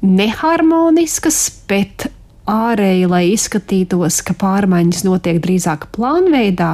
neharmoniskas, 0.03 1.49
bet 1.69 2.07
ārēji, 2.49 3.07
lai 3.09 3.23
izskatītos, 3.33 4.21
ka 4.25 4.33
pārmaiņas 4.37 5.03
notiek 5.07 5.39
drīzāk 5.43 5.87
plānveidā, 5.95 6.73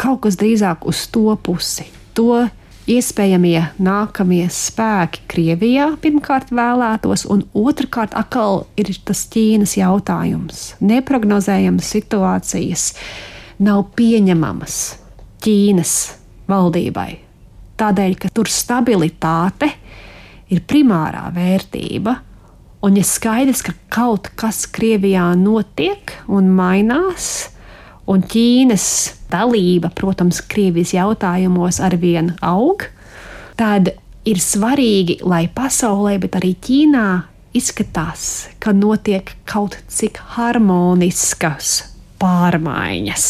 kaut 0.00 0.20
kas 0.26 0.38
drīzāk 0.40 0.86
uz 0.88 1.06
to 1.12 1.36
pusi. 1.42 1.86
To 2.16 2.46
iespējamie 2.90 3.60
nākamie 3.82 4.44
spēki 4.52 5.24
Krievijā 5.30 5.88
pirmkārt 6.02 6.52
vēlētos, 6.54 7.26
un 7.30 7.44
otrkārt 7.56 8.14
atkal 8.18 8.64
ir 8.78 8.90
tas 9.06 9.24
Ķīnas 9.32 9.76
jautājums. 9.78 10.68
Neprognozējamas 10.80 11.90
situācijas 11.96 12.90
nav 13.62 13.88
pieņemamas 13.98 14.78
Ķīnas 15.44 15.96
valdībai. 16.50 17.10
Tādēļ, 17.76 18.14
ka 18.22 18.30
tur 18.32 18.48
stabilitāte 18.48 19.68
ir 20.52 20.62
primārā 20.64 21.26
vērtība, 21.34 22.20
Un, 22.86 22.94
ja 22.94 23.02
skaidrs, 23.02 23.64
ka 23.66 23.72
kaut 23.90 24.28
kas 24.38 24.66
Krievijā 24.70 25.24
notiek 25.40 26.12
un 26.30 26.52
mainās, 26.54 27.48
un 28.10 28.22
Ķīnas 28.26 28.88
dalība, 29.32 29.90
protams, 29.94 30.40
Krievijas 30.46 30.94
jautājumos 30.96 31.80
arvien 31.82 32.34
aug, 32.44 32.86
tad 33.58 33.92
ir 34.26 34.42
svarīgi, 34.42 35.20
lai 35.26 35.46
pasaulē, 35.52 36.16
bet 36.22 36.38
arī 36.38 36.54
Ķīnā 36.62 37.06
izskatās, 37.56 38.48
ka 38.60 38.74
notiek 38.76 39.32
kaut 39.48 39.78
cik 39.88 40.20
harmoniskas 40.36 41.78
pārmaiņas. 42.20 43.28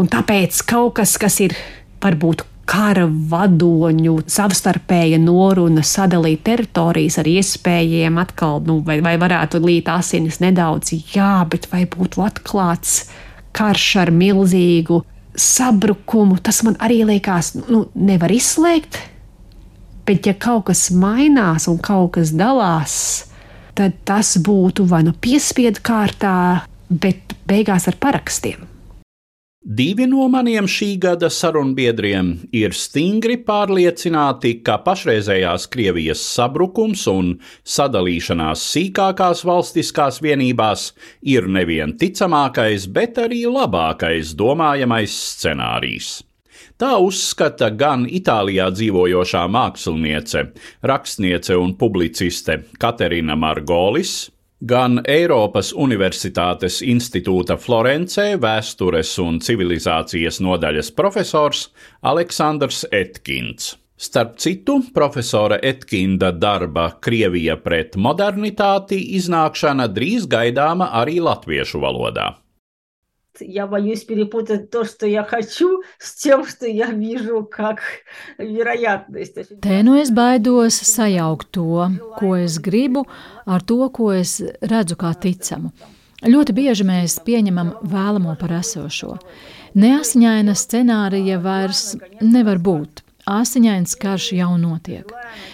Un 0.00 0.10
tāpēc 0.10 0.58
kaut 0.66 0.96
kas, 0.98 1.14
kas 1.20 1.38
ir 1.44 1.54
varbūt 2.02 2.42
kara 2.68 3.04
vadoņu 3.06 4.16
savstarpēja 4.30 5.18
noruna 5.20 5.84
sadalīt 5.84 6.42
teritorijas 6.48 7.18
ar 7.20 7.28
iespējām 7.28 8.18
atkal, 8.22 8.62
nu, 8.66 8.78
vai, 8.86 8.98
vai 9.04 9.14
varētu 9.20 9.60
līt 9.62 9.90
asinis 9.92 10.40
nedaudz, 10.42 10.94
jā, 11.14 11.36
bet 11.50 11.68
vai 11.72 11.84
būtu 11.90 12.24
atklāts 12.24 13.04
karš 13.54 13.88
ar 14.02 14.12
milzīgu 14.14 15.00
sabrukumu, 15.34 16.38
tas 16.42 16.62
man 16.66 16.76
arī 16.82 17.02
liekas, 17.08 17.54
nu, 17.66 17.86
nevar 17.94 18.32
izslēgt. 18.34 19.00
Bet, 20.04 20.26
ja 20.28 20.34
kaut 20.36 20.66
kas 20.68 20.90
mainās 20.92 21.64
un 21.70 21.78
kaut 21.80 22.12
kas 22.18 22.34
dalās, 22.36 22.96
tad 23.74 23.96
tas 24.04 24.34
būtu 24.36 24.84
vai 24.90 25.00
nu 25.06 25.14
piespiedu 25.16 25.80
kārtā, 25.84 26.36
bet 26.90 27.32
beigās 27.48 27.88
ar 27.88 27.96
parakstiem. 28.00 28.73
Divi 29.64 30.04
no 30.04 30.26
maniem 30.28 30.66
šī 30.68 30.90
gada 31.00 31.30
sarunbiedriem 31.32 32.26
ir 32.52 32.74
stingri 32.76 33.38
pārliecināti, 33.46 34.58
ka 34.60 34.74
pašreizējās 34.84 35.64
Krievijas 35.72 36.20
sabrukums 36.20 37.06
un 37.08 37.30
sadalīšanās 37.64 38.60
sīkākās 38.74 39.40
valstiskās 39.48 40.20
vienībās 40.20 40.90
ir 41.24 41.48
nevien 41.48 41.96
ticamākais, 41.96 42.84
bet 42.92 43.16
arī 43.24 43.46
labākais 43.48 44.34
domājamais 44.36 45.16
scenārijs. 45.32 46.12
Tā 46.76 46.98
uzskata 47.00 47.72
gan 47.72 48.04
Itālijā 48.04 48.68
dzīvojošā 48.68 49.46
māksliniece, 49.48 50.44
rakstniece 50.84 51.56
un 51.56 51.72
publiciste 51.80 52.60
Katerina 52.76 53.32
Margolis, 53.32 54.26
gan 54.64 55.00
Eiropas 55.04 55.72
Universitātes 55.76 56.80
institūta 56.84 57.56
Florencē 57.60 58.34
vēstures 58.40 59.12
un 59.20 59.40
civilizācijas 59.44 60.40
nodaļas 60.44 60.90
profesors 60.96 61.66
Aleksandrs 62.00 62.84
Etkins. 62.92 63.74
Starp 63.94 64.38
citu, 64.42 64.80
profesora 64.94 65.58
Etkinda 65.62 66.32
darba 66.32 66.88
Krievija 67.00 67.58
pret 67.62 67.94
modernitāti 67.96 68.98
iznākšana 69.20 69.86
drīz 69.92 70.26
gaidāma 70.30 70.90
arī 71.02 71.20
latviešu 71.22 71.84
valodā 71.84 72.32
Я 73.41 73.67
боюсь 73.67 74.03
перепутать 74.03 74.69
то, 74.69 74.83
что 74.83 75.07
я 75.07 75.23
хочу, 75.23 75.81
с 75.97 76.15
тем, 76.15 76.45
что 76.45 76.67
я 76.67 76.87
вижу 76.87 77.47
как 77.49 77.79
вероятность. 78.37 79.37
Te 79.61 79.81
nu 79.83 79.95
es 79.95 80.11
baidos 80.11 80.75
sajaukt 80.75 81.51
to, 81.51 81.89
ko 82.19 82.35
es 82.35 82.59
gribu, 82.59 83.05
ar 83.45 83.61
to, 83.61 83.89
ko 83.89 84.11
es 84.11 84.41
redzu 84.61 84.97
kā 84.99 85.13
ticamu. 85.15 85.71
Ļoti 86.19 86.51
bieži 86.51 86.83
mēs 86.83 87.21
pieņemam 87.23 87.77
vēlamo 87.87 88.35
par 88.39 88.57
esošo. 88.59 89.15
Neasiņaina 89.79 90.55
scenārija 90.57 91.39
vairs 91.39 91.95
nevar 92.19 92.59
būt. 92.59 93.05
Asiņains 93.29 93.95
karš 94.01 94.33
jau 94.35 94.57
notiek. 94.59 95.07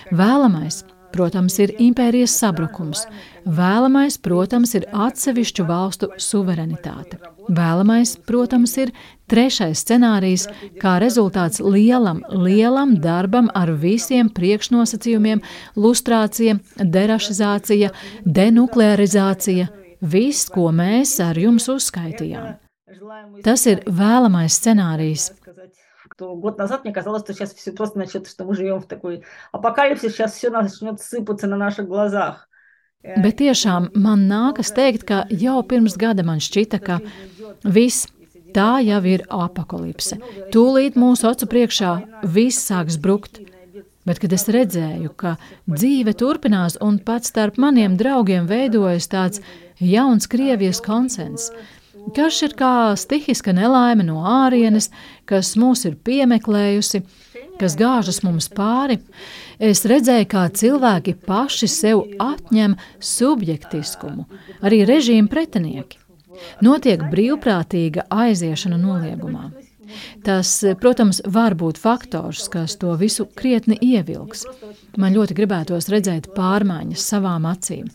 Vēlamais 0.09 0.81
protams, 1.12 1.58
ir 1.62 1.72
impērijas 1.78 2.34
sabrukums. 2.40 3.04
Vēlamais, 3.44 4.18
protams, 4.22 4.74
ir 4.78 4.86
atsevišķu 4.92 5.66
valstu 5.68 6.10
suverenitāte. 6.20 7.18
Vēlamais, 7.50 8.14
protams, 8.28 8.76
ir 8.78 8.92
trešais 9.30 9.82
scenārijs, 9.82 10.46
kā 10.82 10.99
rezultāts 11.02 11.62
lielam, 11.64 12.23
lielam 12.30 12.96
darbam 13.02 13.50
ar 13.54 13.73
visiem 13.73 14.30
priekšnosacījumiem- 14.30 15.42
lustrācija, 15.84 16.58
derašizācija, 16.78 17.90
denuklearizācija, 18.25 19.68
viss, 20.00 20.49
ko 20.49 20.70
mēs 20.70 21.18
ar 21.20 21.34
jums 21.36 21.68
uzskaitījām. 21.68 22.58
Tas 23.44 23.66
ir 23.66 23.82
vēlamais 23.86 24.56
scenārijs, 24.58 25.30
что 26.20 26.35
год 26.35 26.57
назад 26.57 26.83
мне 26.83 26.94
казалось, 26.94 27.24
что 27.24 27.33
сейчас 27.33 27.53
все 27.53 27.72
просто 27.72 27.98
начнет, 27.98 28.27
что 28.27 28.46
мы 28.46 28.55
живем 28.55 28.79
в 28.79 28.87
такой 28.87 29.24
апокалипсис, 29.51 30.13
сейчас 30.13 30.33
все 30.33 30.50
начнет 30.50 31.01
сыпаться 31.01 31.48
на 31.48 31.57
наших 31.57 31.87
глазах. 31.87 32.50
Bet 33.05 33.37
tiešām 33.37 33.91
man 33.94 34.25
nākas 34.25 34.72
teikt, 34.74 35.05
ka 35.05 35.25
jau 35.29 35.59
pirms 35.70 35.94
gada 35.94 36.24
man 36.25 36.39
šķita, 36.41 36.79
ka 36.81 36.98
viss 37.61 38.07
tā 38.55 38.79
jau 38.81 39.01
ir 39.05 39.25
apakalipse. 39.29 40.18
Tūlīt 40.53 40.98
mūsu 40.98 41.29
acu 41.29 41.46
priekšā 41.51 41.91
viss 42.24 42.65
sāks 42.65 42.98
brukt. 42.98 43.44
Bet, 44.05 44.20
kad 44.22 44.33
es 44.37 44.46
redzēju, 44.53 45.11
ka 45.18 45.35
dzīve 45.65 46.13
turpinās 46.18 46.77
un 46.81 47.00
pat 47.01 47.25
starp 47.25 47.57
maniem 47.61 47.96
draugiem 47.98 48.46
veidojas 48.50 49.09
tāds 49.09 49.41
jauns 49.81 50.29
Krievijas 50.29 50.81
konsens, 50.85 51.50
Karš 52.16 52.42
ir 52.49 52.54
kā 52.58 52.73
stihiska 52.99 53.52
nelaime 53.54 54.04
no 54.06 54.25
ārienes, 54.26 54.90
kas 55.28 55.52
mūs 55.60 55.84
ir 55.88 55.96
piemeklējusi, 56.06 57.02
kas 57.60 57.76
gāžas 57.78 58.23
mums 58.26 58.50
pāri. 58.52 58.99
Es 59.60 59.84
redzēju, 59.88 60.28
kā 60.30 60.46
cilvēki 60.60 61.16
paši 61.26 61.68
sev 61.70 62.04
atņem 62.20 62.76
subjektiskumu, 62.99 64.26
arī 64.64 64.84
režīmu 64.88 65.30
pretinieki. 65.30 66.00
Notiek 66.64 67.02
brīvprātīga 67.12 68.08
aiziešana 68.10 68.78
noliegumā. 68.80 69.50
Tas, 70.25 70.50
protams, 70.81 71.22
var 71.29 71.53
būt 71.57 71.77
faktors, 71.77 72.48
kas 72.51 72.75
to 72.81 72.96
visu 73.00 73.27
krietni 73.37 73.77
ievilks. 73.81 74.46
Man 74.98 75.13
ļoti 75.13 75.37
gribētos 75.37 75.89
redzēt 75.94 76.31
pārmaiņas 76.35 77.05
savām 77.11 77.46
acīm. 77.50 77.89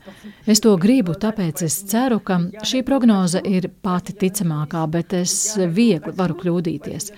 Es 0.47 0.63
to 0.63 0.77
gribu, 0.81 1.17
tāpēc 1.19 1.65
es 1.67 1.81
ceru, 1.91 2.21
ka 2.23 2.39
šī 2.67 2.85
prognoze 2.87 3.43
ir 3.47 3.71
pati 3.83 4.15
ticamākā, 4.15 4.87
bet 4.91 5.17
es 5.19 5.35
viegli 5.59 6.15
varu 6.17 6.39
kļūdīties. 6.39 7.13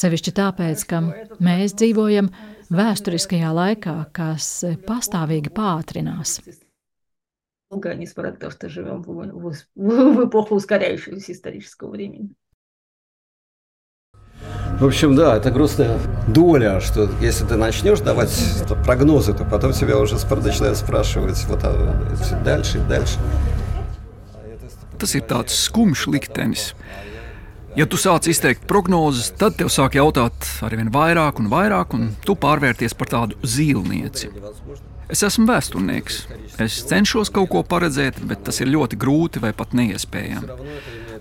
Sevišķi 0.00 0.36
tāpēc, 0.36 0.86
ka 0.90 1.02
mēs 1.42 1.74
dzīvojam 1.80 2.30
vēsturiskajā 2.70 3.54
laikā, 3.56 3.96
kas 4.14 4.52
pastāvīgi 4.86 5.52
pātrinās. 5.54 6.40
Несмотря 7.70 8.32
на 8.32 8.36
то, 8.36 8.50
что 8.50 8.68
живем 8.68 9.02
в, 9.02 9.06
в, 9.06 9.54
в 9.76 10.28
эпоху 10.28 10.56
ускоряющегося 10.56 11.30
исторического 11.30 11.90
времени. 11.90 12.34
В 14.80 14.86
общем, 14.86 15.14
да, 15.14 15.36
это 15.36 15.50
грустная 15.50 15.98
доля, 16.26 16.80
что 16.80 17.08
если 17.20 17.44
ты 17.44 17.56
начнешь 17.56 18.00
давать 18.00 18.32
прогнозы, 18.84 19.34
то 19.34 19.44
потом 19.44 19.72
тебя 19.72 19.98
уже 19.98 20.14
начинают 20.14 20.78
спрашивать 20.78 21.44
вот 21.48 21.60
а, 21.64 21.94
дальше 22.44 22.78
и 22.78 22.80
дальше. 22.88 23.18
Tas 25.00 25.14
ir 25.16 25.24
tāds 25.24 25.56
skumjš 25.56 26.10
liktenis. 26.12 26.74
Ja 27.78 27.86
tu 27.86 27.96
sāc 27.96 28.26
izteikt 28.28 28.66
prognozes, 28.68 29.30
tad 29.38 29.54
tev 29.56 29.70
sāk 29.72 29.94
jautāt 29.96 30.34
ar 30.60 30.74
vien 30.76 30.90
vairāk 30.92 31.38
un 31.40 31.48
vairāk, 31.48 31.94
un 31.96 32.10
tu 32.26 32.34
pārvērties 32.36 32.96
par 32.98 33.08
tādu 33.08 33.38
zīlnieci. 33.40 34.28
Es 35.10 35.22
esmu 35.26 35.46
vēsturnieks. 35.48 36.18
Es 36.62 36.80
cenšos 36.90 37.32
kaut 37.34 37.48
ko 37.50 37.62
paredzēt, 37.66 38.20
bet 38.26 38.44
tas 38.46 38.60
ir 38.60 38.68
ļoti 38.74 38.98
grūti 39.00 39.42
vai 39.42 39.54
pat 39.56 39.72
neiespējami. 39.78 40.58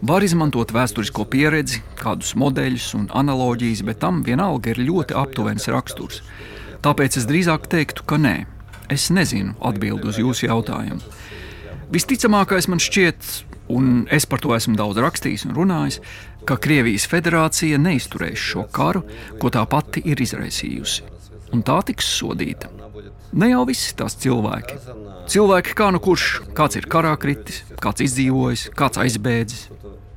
Var 0.03 0.25
izmantot 0.27 0.73
vēsturisko 0.75 1.27
pieredzi, 1.31 1.83
kādus 2.01 2.35
modeļus 2.41 2.89
un 2.99 3.07
analoģijas, 3.15 3.85
bet 3.87 4.01
tam 4.03 4.23
vienalga 4.27 4.73
ir 4.73 4.83
ļoti 4.89 5.17
aptuvens 5.19 5.69
raksturs. 5.71 6.23
Tāpēc 6.85 7.19
es 7.21 7.29
drīzāk 7.29 7.69
teiktu, 7.71 8.05
ka 8.09 8.19
nē. 8.21 8.37
Es 8.93 9.09
nezinu 9.15 9.55
atbildi 9.65 10.11
uz 10.11 10.21
jūsu 10.21 10.49
jautājumu. 10.49 11.01
Visticamākais 11.95 12.69
man 12.69 12.83
šķiet, 12.83 13.29
un 13.73 14.05
es 14.13 14.27
par 14.29 14.43
to 14.45 14.55
esmu 14.57 14.77
daudz 14.77 15.01
rakstījis 15.01 15.47
un 15.49 15.57
runājis, 15.57 16.01
ka 16.49 16.59
Krievijas 16.61 17.07
federācija 17.09 17.79
neizturēs 17.81 18.41
šo 18.41 18.67
karu, 18.73 19.05
ko 19.41 19.53
tā 19.53 19.65
pati 19.69 20.03
ir 20.05 20.21
izraisījusi, 20.21 21.05
un 21.57 21.65
tā 21.65 21.79
tiks 21.89 22.09
sodīta. 22.19 22.69
Ne 23.35 23.49
jau 23.51 23.65
visi 23.67 23.95
tās 23.99 24.15
cilvēki. 24.23 24.77
Cilvēki 25.33 25.73
kā 25.79 25.89
nu 25.95 26.01
kurš, 26.03 26.27
kāds 26.55 26.79
ir 26.79 26.87
karā 26.91 27.15
kritis, 27.21 27.63
kāds 27.83 28.05
izdzīvojis, 28.05 28.69
kāds 28.77 29.01
aizbēdzis. 29.03 29.65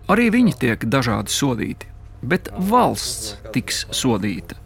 Arī 0.08 0.30
viņi 0.34 0.58
tiek 0.58 0.84
dažādi 0.84 1.30
sodīti, 1.32 1.86
bet 2.22 2.50
valsts 2.58 3.36
tiks 3.54 3.86
sodīta. 3.90 4.58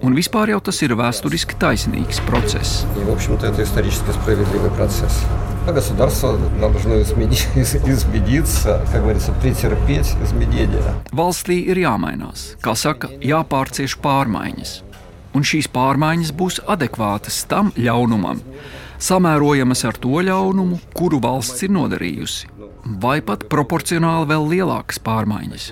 Un 0.00 0.14
vispār 0.16 0.48
jau 0.48 0.60
tas 0.64 0.78
ir 0.80 0.94
vēsturiski 0.96 1.58
taisnīgs 1.60 2.20
process. 2.26 2.86
И, 2.96 3.04
в 3.04 3.12
общем-то, 3.12 3.46
это 3.46 3.62
исторически 3.62 4.10
справедливый 4.12 4.70
процесс. 4.70 5.24
А 5.68 5.72
государство 5.72 6.38
должно 6.58 6.94
измени- 7.00 7.36
измениться, 7.54 8.84
как 8.90 9.02
говорится, 9.02 9.32
претерпеть 9.42 10.16
изменения. 10.24 10.82
Valstī 11.12 11.60
ir 11.68 11.76
jāmainās, 11.76 12.56
kā 12.62 12.72
saka, 12.74 13.08
jāpārcieš 13.20 13.98
pārmaiņas. 14.00 14.82
Un 15.34 15.42
šīs 15.44 15.68
pārmaiņas 15.68 16.32
būs 16.32 16.60
adekvātas 16.66 17.44
tam 17.46 17.70
ļaunumam, 17.76 18.40
samērojamas 18.98 19.84
ar 19.84 19.94
to 20.00 20.24
ļaunumu, 20.24 20.80
kuru 20.96 21.20
valsts 21.20 21.62
ir 21.62 21.70
nodarījusi, 21.76 22.48
vai 22.85 23.19
pat 23.25 23.47
proporcionāli 23.51 24.29
vēl 24.29 24.49
lielākas 24.53 25.01
pārmaiņas. 25.01 25.71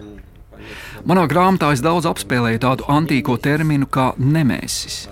Manā 1.03 1.25
grāmatā 1.27 1.73
es 1.75 1.83
daudz 1.83 2.07
apspēlēju 2.09 2.61
tādu 2.63 2.87
antīko 2.91 3.35
terminu 3.41 3.87
kā 3.91 4.13
nemēsis. 4.17 5.07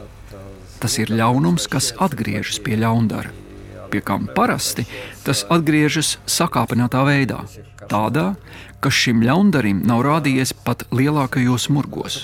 Tas 0.81 0.97
ir 0.97 1.11
ļaunums, 1.13 1.67
kas 1.69 1.91
atgriežas 2.01 2.61
pie 2.63 2.77
ļaundara, 2.81 3.33
pie 3.91 4.01
kam 4.01 4.25
parasti 4.35 4.87
tas 5.25 5.43
atgriežas 5.51 6.15
sakāpinātā 6.25 7.03
veidā, 7.05 7.43
tādā, 7.91 8.31
kas 8.81 8.97
šim 8.97 9.21
ļaundarim 9.27 9.83
nav 9.85 10.01
rādījies 10.07 10.55
pat 10.65 10.87
lielākajos 10.95 11.67
murgos. 11.75 12.23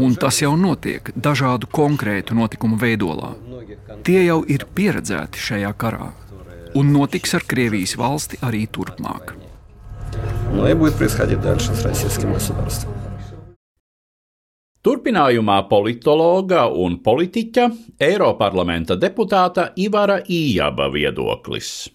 Un 0.00 0.16
tas 0.18 0.40
jau 0.42 0.56
notiek 0.58 1.12
dažādu 1.14 1.68
konkrētu 1.70 2.34
notikumu 2.34 2.80
veidolā. 2.80 3.34
Tie 4.02 4.24
jau 4.24 4.40
ir 4.50 4.66
pieredzēti 4.74 5.38
šajā 5.38 5.70
karā, 5.78 6.10
un 6.75 6.91
notiks 6.93 7.33
ar 7.37 7.45
Krievijas 7.47 7.97
valsti 7.97 8.41
arī 8.45 8.67
turpmāk. 8.67 9.35
Но 10.53 10.67
и 10.67 10.73
будет 10.73 10.95
происходить 10.95 11.41
дальше 11.41 11.73
с 11.75 11.83
российским 11.83 12.33
государством. 12.33 12.93
Turpinājumā 14.79 15.67
politologa 15.67 16.69
un 16.71 17.01
politiķa, 17.03 17.65
Eiroparlamenta 17.99 18.95
deputāta 18.95 19.73
Ivara 19.75 20.21
Ījaba 20.23 20.87
viedoklis. 20.93 21.89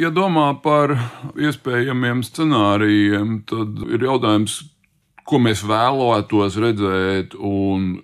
Ja 0.00 0.08
domā 0.10 0.48
par 0.64 0.94
iespējamiem 1.36 2.24
scenārijiem, 2.24 3.42
tad 3.44 3.84
ir 3.92 4.06
jautājums, 4.08 4.56
ko 5.28 5.42
mēs 5.44 5.60
vēlētos 5.68 6.56
redzēt 6.64 7.36
un 7.36 8.00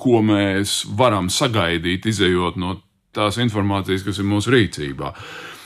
ko 0.00 0.22
mēs 0.24 0.86
varam 0.96 1.28
sagaidīt, 1.28 2.08
izējot 2.08 2.56
no 2.56 2.78
tās 3.15 3.39
informācijas, 3.43 4.05
kas 4.07 4.21
ir 4.21 4.27
mūsu 4.29 4.53
rīcībā. 4.55 5.13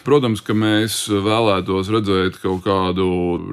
Protams, 0.06 0.44
ka 0.46 0.54
mēs 0.54 0.96
vēlētos 1.10 1.88
redzēt 1.90 2.36
kaut 2.44 2.60
kādu 2.62 3.06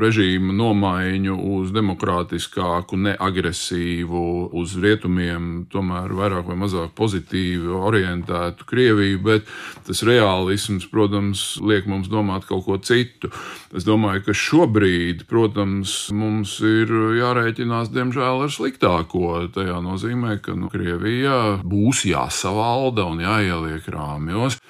režīmu 0.03 0.53
nomaiņu 0.53 1.37
uz 1.57 1.71
demokrātiskāku, 1.73 2.99
neagresīvu, 3.07 4.25
uz 4.61 4.75
rietumiem, 4.83 5.47
tomēr 5.73 6.13
vairāk 6.19 6.51
vai 6.51 6.59
mazāk 6.61 6.93
pozitīvi 6.99 7.73
orientētu 7.73 8.69
Krieviju, 8.69 9.23
bet 9.25 9.49
tas 9.89 10.05
realisms, 10.05 10.85
protams, 10.93 11.47
liek 11.65 11.89
mums 11.89 12.13
domāt 12.13 12.45
kaut 12.51 12.67
ko 12.69 12.77
citu. 12.85 13.33
Es 13.73 13.89
domāju, 13.89 14.27
ka 14.29 14.37
šobrīd, 14.37 15.25
protams, 15.33 15.97
mums 16.13 16.59
ir 16.61 16.93
jārēķinās, 17.17 17.89
diemžēl, 17.97 18.45
ar 18.45 18.53
sliktāko. 18.53 19.39
Tajā 19.57 19.81
nozīmē, 19.81 20.37
ka 20.45 20.53
nu, 20.53 20.69
Krievijā 20.69 21.63
būs 21.65 22.05
jāsavalda 22.13 23.09
un 23.09 23.25
jāieliek 23.25 23.89
rāmjos 23.97 24.61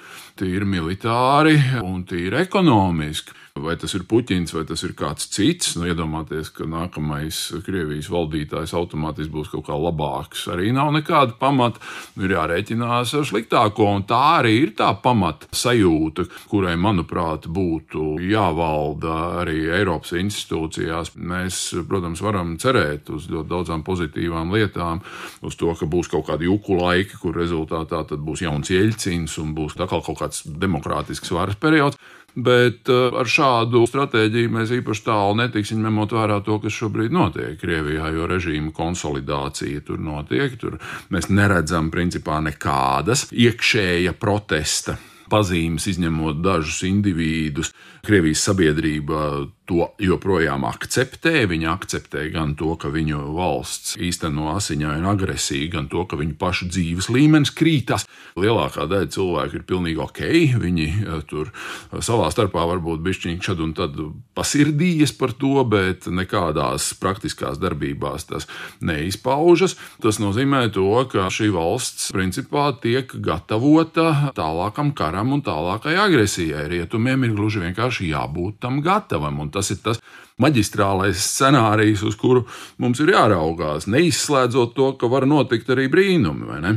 tīri 0.42 0.66
militāri 0.66 1.54
un 1.86 2.02
tīri 2.08 2.40
ekonomiski. 2.42 3.36
Vai 3.52 3.74
tas 3.76 3.92
ir 3.92 4.06
Puķins 4.08 4.54
vai 4.56 4.62
tas 4.64 4.80
ir 4.86 4.94
kāds 4.96 5.26
cits, 5.28 5.74
nu 5.76 5.84
iedomāties, 5.84 6.48
ka 6.56 6.64
nākamais 6.64 7.36
Krievijas 7.66 8.06
valdītājs 8.08 8.72
automātiski 8.78 9.28
būs 9.34 9.50
kaut 9.52 9.66
kā 9.66 9.76
labāks. 9.76 10.46
Arī 10.48 10.70
nav 10.72 10.88
nekāda 10.94 11.36
pamata. 11.36 11.82
Nu, 12.16 12.24
ir 12.24 12.32
jārēķinās 12.32 13.12
ar 13.18 13.26
sliktāko, 13.28 13.90
un 13.92 14.06
tā 14.08 14.20
arī 14.38 14.54
ir 14.62 14.72
tā 14.78 14.88
pamata 15.04 15.50
sajūta, 15.52 16.24
kurai, 16.48 16.78
manuprāt, 16.80 17.44
būtu 17.52 18.14
jāvalda 18.24 19.18
arī 19.42 19.68
Eiropas 19.82 20.14
institūcijās. 20.16 21.12
Mēs, 21.20 21.60
protams, 21.90 22.24
varam 22.24 22.56
cerēt 22.56 23.12
uz 23.12 23.28
ļoti 23.28 23.52
daudzām 23.52 23.84
pozitīvām 23.84 24.56
lietām, 24.56 25.04
uz 25.44 25.60
to, 25.60 25.76
ka 25.76 25.90
būs 25.92 26.08
kaut 26.08 26.30
kādi 26.30 26.48
juku 26.48 26.80
laiki, 26.80 27.20
kur 27.20 27.36
rezultātā 27.36 28.00
būs 28.16 28.46
jauns 28.48 28.72
ieļcins 28.72 29.36
un 29.44 29.52
būs 29.60 29.76
atkal 29.76 30.00
kaut 30.08 30.22
kāds 30.24 30.46
demokrātisks 30.48 31.36
varas 31.36 31.60
periods. 31.60 32.00
Bet 32.32 32.88
uh, 32.88 33.12
ar 33.20 33.28
šādu 33.28 33.82
stratēģiju 33.88 34.52
mēs 34.54 34.72
īpaši 34.78 35.04
tālu 35.04 35.36
netiksim, 35.42 35.82
ņemot 35.84 36.14
vērā 36.16 36.38
to, 36.46 36.56
kas 36.62 36.78
šobrīd 36.78 37.12
notiek 37.12 37.58
Krievijā, 37.60 38.08
jo 38.16 38.28
režīma 38.30 38.72
konsolidācija 38.76 39.84
tur 39.84 40.00
notiek. 40.00 40.56
Tur 40.60 40.78
mēs 41.12 41.28
neredzam 41.28 41.92
principā 41.92 42.40
nekādas 42.40 43.28
iekšēja 43.36 44.16
protesta 44.16 44.96
pazīmes, 45.32 45.88
izņemot 45.92 46.40
dažus 46.44 46.82
individus. 46.88 47.72
Krievijas 48.04 48.44
sabiedrība 48.48 49.26
to 49.68 49.86
joprojām 50.02 50.64
akceptē. 50.66 51.44
Viņi 51.50 51.68
akceptē 51.70 52.26
gan 52.34 52.54
to, 52.58 52.74
ka 52.80 52.90
viņu 52.92 53.20
valsts 53.36 53.94
īsteno 54.02 54.50
asiņainu 54.56 55.08
agresiju, 55.12 55.70
gan 55.72 55.88
to, 55.92 56.04
ka 56.08 56.18
viņu 56.18 56.36
pašu 56.40 56.68
dzīves 56.72 57.08
līmenis 57.12 57.52
krītas. 57.54 58.06
Lielākā 58.38 58.88
daļa 58.90 59.10
cilvēku 59.14 59.60
ir 59.60 59.66
pilnīgi 59.68 60.02
ok. 60.02 60.22
Viņi 60.62 60.88
eh, 60.88 61.20
tur 61.30 61.52
savā 62.00 62.30
starpā 62.34 62.64
varbūt 62.72 63.04
bišķiņķi 63.06 63.48
šad 63.48 63.62
un 63.62 63.74
tad 63.78 63.98
pasirdījies 64.38 65.14
par 65.20 65.34
to, 65.38 65.54
bet 65.68 66.08
nekādās 66.10 66.92
praktiskās 67.00 67.60
darbībās 67.62 68.26
tas 68.30 68.48
neizpaužas. 68.82 69.76
Tas 70.02 70.18
nozīmē 70.22 70.64
to, 70.74 70.88
ka 71.12 71.28
šī 71.32 71.52
valsts 71.54 72.10
principā 72.14 72.70
tiek 72.82 73.12
gatavota 73.22 74.32
tālākam 74.36 74.90
karam 74.96 75.36
un 75.36 75.44
tālākai 75.44 75.94
agresijai. 76.00 76.66
Rietumiem 76.72 77.28
ir 77.28 77.36
gluži 77.38 77.62
vienkārši 77.62 78.10
jābūt 78.10 78.58
tam 78.64 78.82
gatavam. 78.84 79.38
Un 79.44 79.51
tas 79.52 79.70
ir 79.74 79.82
tas 79.84 80.00
maģistrālais 80.42 81.20
scenārijs, 81.20 82.02
uz 82.06 82.16
kuru 82.18 82.46
mums 82.82 83.02
ir 83.02 83.12
jāraugās, 83.14 83.88
neizslēdzot 83.90 84.74
to, 84.76 84.94
ka 84.98 85.10
var 85.12 85.28
notikt 85.28 85.70
arī 85.74 85.88
brīnumi, 85.92 86.48
vai 86.48 86.62
ne? 86.64 86.74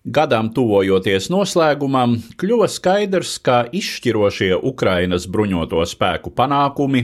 Gadam 0.00 0.48
tuvojoties 0.56 1.26
noslēgumam, 1.28 2.14
kļuva 2.40 2.70
skaidrs, 2.72 3.34
ka 3.44 3.66
izšķirošie 3.76 4.54
Ukrainas 4.56 5.26
bruņoto 5.28 5.84
spēku 5.84 6.32
panākumi, 6.32 7.02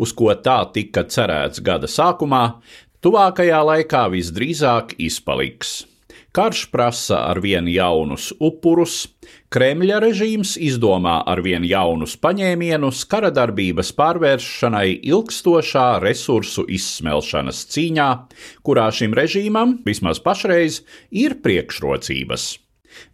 uz 0.00 0.14
ko 0.16 0.32
tā 0.32 0.62
tika 0.72 1.04
cerēts 1.04 1.60
gada 1.60 1.90
sākumā, 1.92 2.42
tuvākajā 3.04 3.60
laikā 3.68 4.06
visdrīzāk 4.16 4.96
izpaliks. 4.96 5.82
Karš 6.32 6.66
prasa 6.70 7.22
ar 7.30 7.40
vien 7.40 7.68
jaunus 7.72 8.28
upurus, 8.36 9.06
Kremļa 9.48 9.96
režīms 10.04 10.58
izdomā 10.60 11.22
ar 11.26 11.40
vien 11.40 11.64
jaunus 11.64 12.18
paņēmienus 12.20 13.00
kara 13.08 13.30
darbības 13.32 13.94
pārvēršanai 13.96 14.98
ilgstošā 15.08 15.86
resursu 16.04 16.66
izsmelšanas 16.68 17.62
cīņā, 17.72 18.08
kurā 18.60 18.90
šim 18.92 19.16
režīmam, 19.16 19.78
vismaz 19.88 20.20
pašreiz, 20.20 20.82
ir 21.10 21.38
priekšrocības. 21.44 22.50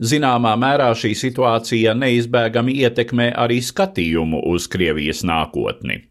Zināmā 0.02 0.56
mērā 0.58 0.90
šī 0.98 1.12
situācija 1.18 1.94
neizbēgami 1.98 2.74
ietekmē 2.82 3.30
arī 3.46 3.60
skatījumu 3.62 4.42
uz 4.50 4.66
Krievijas 4.70 5.22
nākotni. 5.26 6.02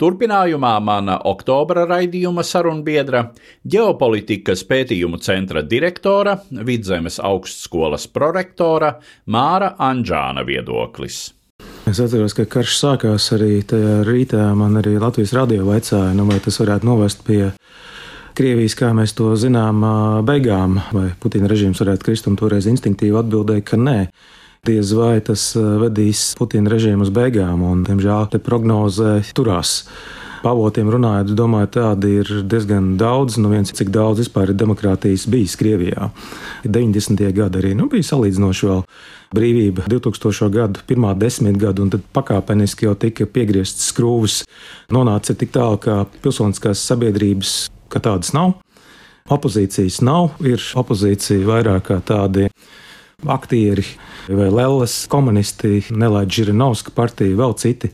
Turpinājumā 0.00 0.74
mana 0.84 1.18
oktobra 1.28 1.86
raidījuma 1.88 2.44
sarunbiedra, 2.46 3.30
ģeopolitikas 3.66 4.64
pētījumu 4.68 5.20
centra 5.22 5.62
direktora, 5.62 6.38
Vidzemes 6.66 7.20
augstskolas 7.22 8.08
prorektora 8.12 8.96
Māra 9.26 9.74
Anģāna 9.78 10.46
viedoklis. 10.46 11.26
Es 11.86 12.00
atceros, 12.02 12.34
ka 12.34 12.44
karš 12.50 12.72
sākās 12.80 13.28
arī 13.36 13.60
tajā 13.62 14.00
rītā. 14.06 14.42
Man 14.58 14.74
arī 14.80 14.96
Latvijas 14.98 15.32
radio 15.36 15.68
vaicāja, 15.68 16.10
nu, 16.18 16.26
vai 16.26 16.40
tas 16.42 16.58
varētu 16.58 16.88
novest 16.88 17.22
pie 17.26 17.52
Krievijas, 18.36 18.74
kā 18.76 18.90
mēs 18.92 19.14
to 19.16 19.30
zinām, 19.40 19.80
beigām, 20.28 20.74
vai 20.92 21.06
Putina 21.20 21.48
režīms 21.48 21.78
varētu 21.80 22.04
krist, 22.04 22.26
un 22.28 22.34
toreiz 22.36 22.66
instinktīvi 22.68 23.16
atbildēja, 23.16 23.64
ka 23.64 23.78
nē 23.80 23.94
diez 24.66 24.92
vai 24.96 25.16
tas 25.24 25.48
eh, 25.56 25.64
vedīs 25.86 26.28
Putina 26.38 26.72
režīmu 26.72 27.06
uz 27.06 27.10
beigām, 27.14 27.64
un, 27.66 27.82
diemžēl, 27.86 28.30
te 28.32 28.42
prognozē 28.42 29.18
turās. 29.36 29.82
Pavotiem 30.46 30.90
runājot, 30.92 31.32
domāju, 31.34 31.68
tādi 31.74 32.10
ir 32.20 32.28
diezgan 32.46 32.92
daudz. 33.00 33.38
Nu, 33.40 33.48
viens, 33.50 33.72
cik 33.74 33.88
daudz 33.90 34.20
vispār 34.22 34.52
ir 34.52 34.58
demokrātijas 34.60 35.24
bijis 35.32 35.56
Krievijā. 35.58 36.10
90. 36.62 37.22
gadi 37.34 37.62
arī 37.62 37.72
nu, 37.74 37.88
bija 37.90 38.06
salīdzinoši 38.12 38.68
vēl 38.68 38.84
brīvība 39.34 39.88
2000. 39.90 40.50
gadu, 40.54 40.84
pirmā 40.86 41.16
desmitgada, 41.18 41.82
un 41.82 41.90
tad 41.94 42.04
pakāpeniski 42.14 42.86
jau 42.86 42.94
tika 42.94 43.26
piegrieztas 43.26 43.90
skrūves. 43.90 44.42
Nonāca 44.94 45.34
tik 45.34 45.50
tālu, 45.56 45.80
ka 45.82 46.04
pilsoniskās 46.22 46.84
sabiedrības 46.92 47.56
kā 47.90 48.02
tādas 48.04 48.30
nav. 48.36 48.58
Opozīcijas 49.32 49.98
nav, 50.06 50.36
ir 50.46 50.62
opozīcija 50.78 51.42
vairāk 51.48 51.88
kā 51.88 51.98
tādi 52.06 52.46
aktieri 53.24 53.84
vai 54.28 54.50
Lelles 54.50 55.06
komunisti, 55.08 55.80
Nelaid 55.90 56.30
Žirinovska 56.30 56.92
partija, 56.94 57.36
vēl 57.36 57.54
citi 57.56 57.92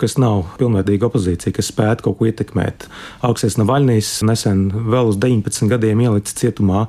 kas 0.00 0.14
nav 0.16 0.54
pilnvērtīga 0.56 1.10
opozīcija, 1.10 1.52
kas 1.52 1.68
spētu 1.68 2.06
kaut 2.06 2.16
ko 2.16 2.28
ietekmēt. 2.30 2.86
Augstais 3.26 3.58
Navaļnijas 3.60 4.22
nesen 4.24 4.62
vēl 4.72 5.10
uz 5.12 5.18
19 5.20 5.68
gadiem 5.68 6.00
ielicis 6.06 6.38
cietumā, 6.38 6.86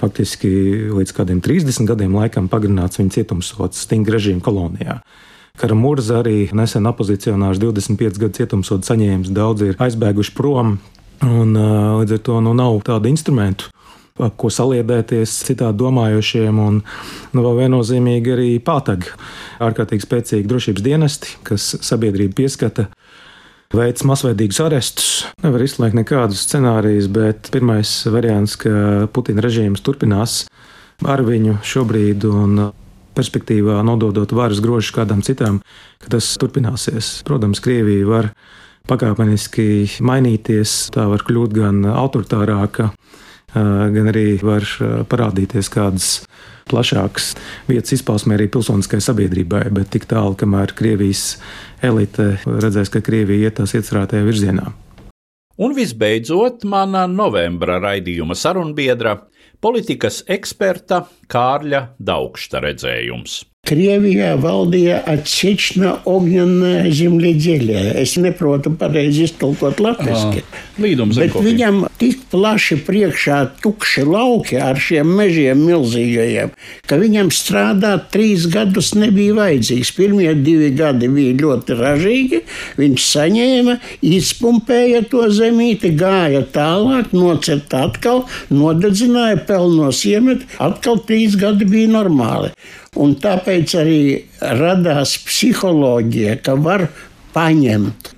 faktiski 0.00 0.48
līdz 0.94 1.12
kādiem 1.16 1.42
30 1.44 1.84
gadiem 1.90 2.16
laikam 2.16 2.48
pagarināts 2.48 3.02
viņa 3.02 3.18
cietumsots 3.18 3.84
stingra 3.84 4.16
režīma 4.16 4.40
kolonijā. 4.44 5.02
Karamurza 5.60 6.22
arī 6.22 6.48
nesen 6.56 6.88
opozicionārs 6.88 7.60
25 7.62 8.16
gadu 8.22 8.38
cietumsodu 8.40 8.88
saņēmis, 8.88 9.34
daudzi 9.36 9.74
ir 9.74 9.84
aizbēguši 9.84 10.34
prom, 10.34 10.78
un 11.22 11.54
līdz 12.00 12.16
ar 12.16 12.24
to 12.26 12.40
nu, 12.48 12.56
nav 12.56 12.80
tādu 12.88 13.12
instrumentu, 13.12 13.68
ko 14.14 14.46
saliedēties 14.46 15.30
citādi 15.42 15.80
domājošiem, 15.80 16.58
un 16.62 16.76
nu, 17.34 17.42
vēl 17.42 17.56
viennozīmīgi 17.64 18.30
arī 18.30 18.50
pātagi 18.62 19.08
ārkārtīgi 19.66 20.04
spēcīgi 20.06 20.46
drošības 20.52 20.84
dienesti, 20.86 21.32
kas 21.42 21.72
sabiedrību 21.82 22.36
pieskata. 22.38 22.84
Veids 23.74 24.04
masveidīgus 24.06 24.60
arestus. 24.62 25.08
Nevar 25.42 25.64
izslēgt 25.66 25.98
nekādus 25.98 26.44
scenārijus, 26.46 27.08
bet 27.10 27.50
pirmais 27.50 27.90
variants, 28.06 28.54
ka 28.62 29.08
Putina 29.10 29.42
režīms 29.42 29.82
turpinās 29.82 30.44
ar 31.02 31.24
viņu 31.26 31.56
šobrīd 31.66 32.28
un 32.30 32.68
perspektīvā 33.18 33.80
nododot 33.82 34.30
varas 34.30 34.62
grožus 34.62 34.94
kādam 34.94 35.26
citam, 35.26 35.58
ka 35.98 36.14
tas 36.14 36.30
turpināsies. 36.38 37.16
Protams, 37.26 37.58
Krievija 37.58 38.06
var 38.06 38.30
pakāpeniski 38.86 39.98
mainīties, 40.06 40.92
tā 40.94 41.10
var 41.10 41.26
kļūt 41.26 41.58
gan 41.58 41.82
autoritārāka, 41.96 42.92
gan 43.54 44.10
arī 44.10 44.38
var 44.42 44.66
parādīties 45.10 45.70
kādas 45.72 46.08
plašākas 46.70 47.34
vietas 47.68 47.94
izpausmē 47.98 48.38
arī 48.38 48.48
pilsoniskai 48.52 49.00
sabiedrībai, 49.04 49.66
bet 49.74 49.92
tik 49.94 50.08
tālu, 50.10 50.36
kamēr 50.38 50.74
Krievijas 50.76 51.36
elite 51.84 52.34
redzēs, 52.46 52.92
ka 52.92 53.04
Krievija 53.04 53.48
iet 53.48 53.58
tās 53.60 53.76
iecerētajā 53.76 54.26
virzienā. 54.26 54.72
Un 55.62 55.74
visbeidzot, 55.76 56.64
mana 56.66 57.04
novembra 57.06 57.78
raidījuma 57.82 58.34
sarunbiedra, 58.34 59.20
politikas 59.62 60.24
eksperta 60.26 61.04
Kārļa 61.30 61.86
Daugšta 62.02 62.62
redzējums. 62.64 63.42
Krievijā 63.64 64.34
valdīja 64.40 65.00
atsevišķa 65.08 65.92
zemļiedelē. 66.94 67.84
Es 68.02 68.16
neprotu 68.20 68.72
pareizi 68.76 69.24
iztulkot 69.28 69.80
latviešu. 69.80 70.42
Bet 71.16 71.36
viņam 71.38 71.84
tik 72.00 72.26
plaši 72.32 72.76
priekšā 72.84 73.38
tukši 73.62 74.04
lauki 74.08 74.58
ar 74.60 74.80
šiem 74.80 75.14
mežiem 75.16 75.62
milzīgajiem, 75.64 76.52
ka 76.88 76.98
viņam 77.00 77.30
strādāt 77.34 78.10
trīs 78.14 78.48
gadus 78.52 78.92
nebija 78.98 79.36
vajadzīgs. 79.38 79.94
Pirmie 79.96 80.32
divi 80.36 80.70
gadi 80.76 81.08
bija 81.12 81.38
ļoti 81.40 81.78
ražīgi. 81.78 82.42
Viņš 82.80 83.08
saņēma, 83.14 83.78
izpumpēja 84.04 85.04
to 85.10 85.28
zemīti, 85.32 85.94
gāja 85.98 86.44
tālāk, 86.54 87.14
nocirta 87.16 87.86
atkal, 87.88 88.24
nodedzināja, 88.52 89.40
pelnos 89.48 90.04
iemet, 90.08 90.44
atkal 90.62 91.00
trīs 91.06 91.38
gadi 91.40 91.68
bija 91.68 91.92
normāli. 91.94 92.52
Un 93.00 93.16
tāpēc 93.18 93.76
arī 93.80 94.02
radās 94.40 95.16
psiholoģija, 95.26 96.38
ka 96.46 96.54
var 96.54 96.88
paņemt. 97.34 98.14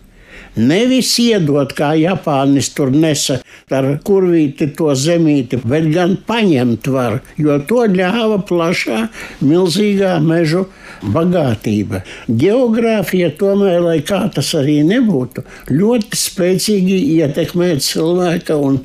Nevis 0.56 1.10
iedot, 1.20 1.74
kā 1.76 1.90
Japānis 2.00 2.70
tur 2.72 2.88
nesa 2.88 3.42
ar 3.76 3.88
kurvīti 4.06 4.70
to 4.78 4.94
zemīti, 4.96 5.58
bet 5.60 5.90
gan 5.92 6.14
paņemt 6.28 6.88
var, 6.94 7.18
jo 7.36 7.58
to 7.68 7.82
ļāva 7.92 8.38
plašā, 8.48 9.02
milzīgā 9.44 10.14
mežu 10.24 10.64
bagātība. 11.12 12.00
Geogrāfija 12.28 13.34
tomēr, 13.36 13.82
lai 13.84 13.98
kā 14.00 14.22
tas 14.32 14.54
arī 14.56 14.78
nebūtu, 14.88 15.44
ļoti 15.76 16.22
spēcīgi 16.24 17.02
ietekmē 17.18 17.74
cilvēka 17.84 18.56
un 18.56 18.80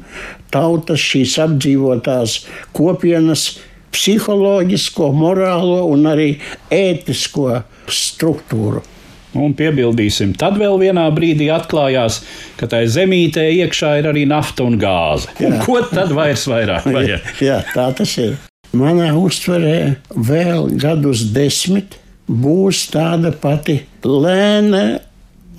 tautas 0.51 0.99
šīs 0.99 1.37
apdzīvotās 1.45 2.41
kopienas 2.75 3.47
psiholoģisko, 3.91 5.11
morālo 5.15 5.83
un 5.91 6.07
arī 6.11 6.31
ētisko 6.73 7.61
struktūru. 7.91 8.83
Un 9.31 9.53
piebildīsim, 9.55 10.33
tad 10.35 10.57
vēl 10.59 10.75
vienā 10.81 11.05
brīdī 11.15 11.47
atklājās, 11.55 12.19
ka 12.59 12.67
tai 12.71 12.83
zemītē 12.91 13.45
iekšā 13.61 13.93
ir 14.01 14.09
arī 14.11 14.25
nafta 14.27 14.65
un 14.67 14.75
gāze. 14.79 15.31
Un 15.47 15.55
ko 15.65 15.79
tad 15.87 16.11
vairs 16.15 16.43
vairāk 16.51 16.89
vajag? 16.97 17.29
Jā, 17.43 17.61
tā 17.71 17.87
tas 17.95 18.15
ir. 18.19 18.35
Manā 18.75 19.09
uztverē 19.19 19.77
vēl 20.15 20.69
gadus 20.79 21.25
desmit 21.35 21.97
būs 22.27 22.85
tāda 22.91 23.31
pati 23.35 23.81
lēna 24.03 25.01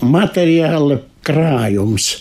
materiāla 0.00 1.00
krājums. 1.24 2.12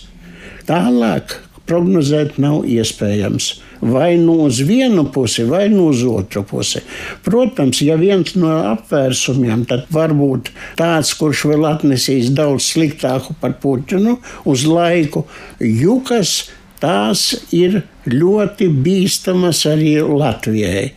Tālāk 0.67 1.35
prognozēt 1.67 2.37
nav 2.41 2.63
iespējams 2.67 3.53
vai 3.81 4.15
nu 4.17 4.37
uz 4.45 4.61
vienu 4.65 5.05
pusi, 5.13 5.43
vai 5.43 5.67
nu 5.69 5.87
uz 5.89 6.03
otru 6.05 6.43
pusi. 6.47 6.81
Protams, 7.25 7.81
ja 7.81 7.97
viens 7.99 8.35
no 8.37 8.53
apvērsumiem 8.71 9.65
var 9.91 10.13
būt 10.17 10.51
tāds, 10.79 11.13
kurš 11.17 11.45
vēl 11.51 11.67
atnesīs 11.73 12.31
daudz 12.37 12.71
sliktāku 12.71 13.35
par 13.41 13.57
Putinu 13.61 14.19
uz 14.45 14.65
laiku, 14.69 15.25
jukas. 15.59 16.51
Tās 16.81 17.35
ir 17.53 17.83
ļoti 18.09 18.65
bīstamas 18.81 19.59
arī 19.69 19.99
Latvijai. 20.01 20.87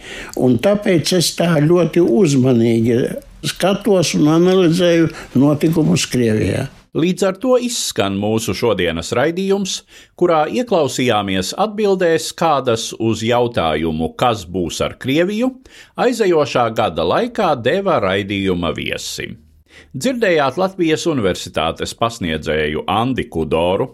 Un 0.40 0.56
tāpēc 0.56 1.12
es 1.18 1.34
tā 1.36 1.58
ļoti 1.60 2.00
uzmanīgi 2.00 2.96
skatos 3.44 4.14
un 4.16 4.30
analizēju 4.32 5.10
notikumus 5.36 6.06
Krievijā. 6.08 6.64
Līdz 6.94 7.22
ar 7.26 7.38
to 7.42 7.56
izskan 7.58 8.14
mūsu 8.22 8.52
šodienas 8.54 9.08
raidījums, 9.18 9.80
kurā 10.14 10.44
ieklausījāmies 10.46 11.50
atbildēs 11.58 12.28
kādas 12.38 12.92
uz 13.02 13.24
jautājumu, 13.26 14.12
kas 14.14 14.44
būs 14.46 14.78
ar 14.86 14.94
Krieviju, 15.02 15.48
aizejošā 15.98 16.68
gada 16.78 17.02
laikā 17.02 17.56
deva 17.58 17.98
raidījuma 18.04 18.70
viesi. 18.78 19.26
Dzirdējāt 19.90 20.54
Latvijas 20.62 21.08
Universitātes 21.10 21.96
pasniedzēju 21.98 22.86
Andi 22.86 23.26
Kudoru, 23.26 23.88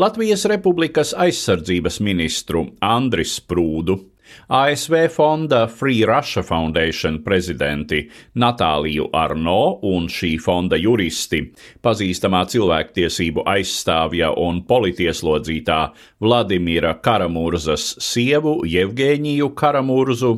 Latvijas 0.00 0.48
Republikas 0.48 1.12
aizsardzības 1.12 2.00
ministru 2.00 2.70
Andris 2.80 3.36
Sprūdu, 3.36 3.98
ASV 4.48 5.08
fonda 5.12 5.66
Free 5.68 6.04
Russia 6.06 6.42
Foundation 6.42 7.22
prezidenti 7.24 8.02
Natāliju 8.34 9.08
Arno 9.12 9.78
un 9.86 10.08
šī 10.12 10.36
fonda 10.42 10.78
juristi, 10.80 11.42
pazīstamā 11.82 12.44
cilvēktiesību 12.52 13.46
aizstāvja 13.46 14.32
un 14.42 14.62
politieslodzītā 14.68 15.80
Vladimira 16.22 16.94
Karamurzas 17.02 17.96
sievu 18.02 18.60
Jevgēņiju 18.66 19.50
Karamurzu, 19.54 20.32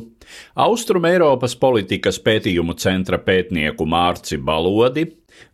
Austrum 0.60 1.06
Eiropas 1.08 1.54
politikas 1.56 2.18
pētījumu 2.20 2.76
centra 2.80 3.18
pētnieku 3.22 3.86
Mārci 3.88 4.36
Balodi, 4.36 5.06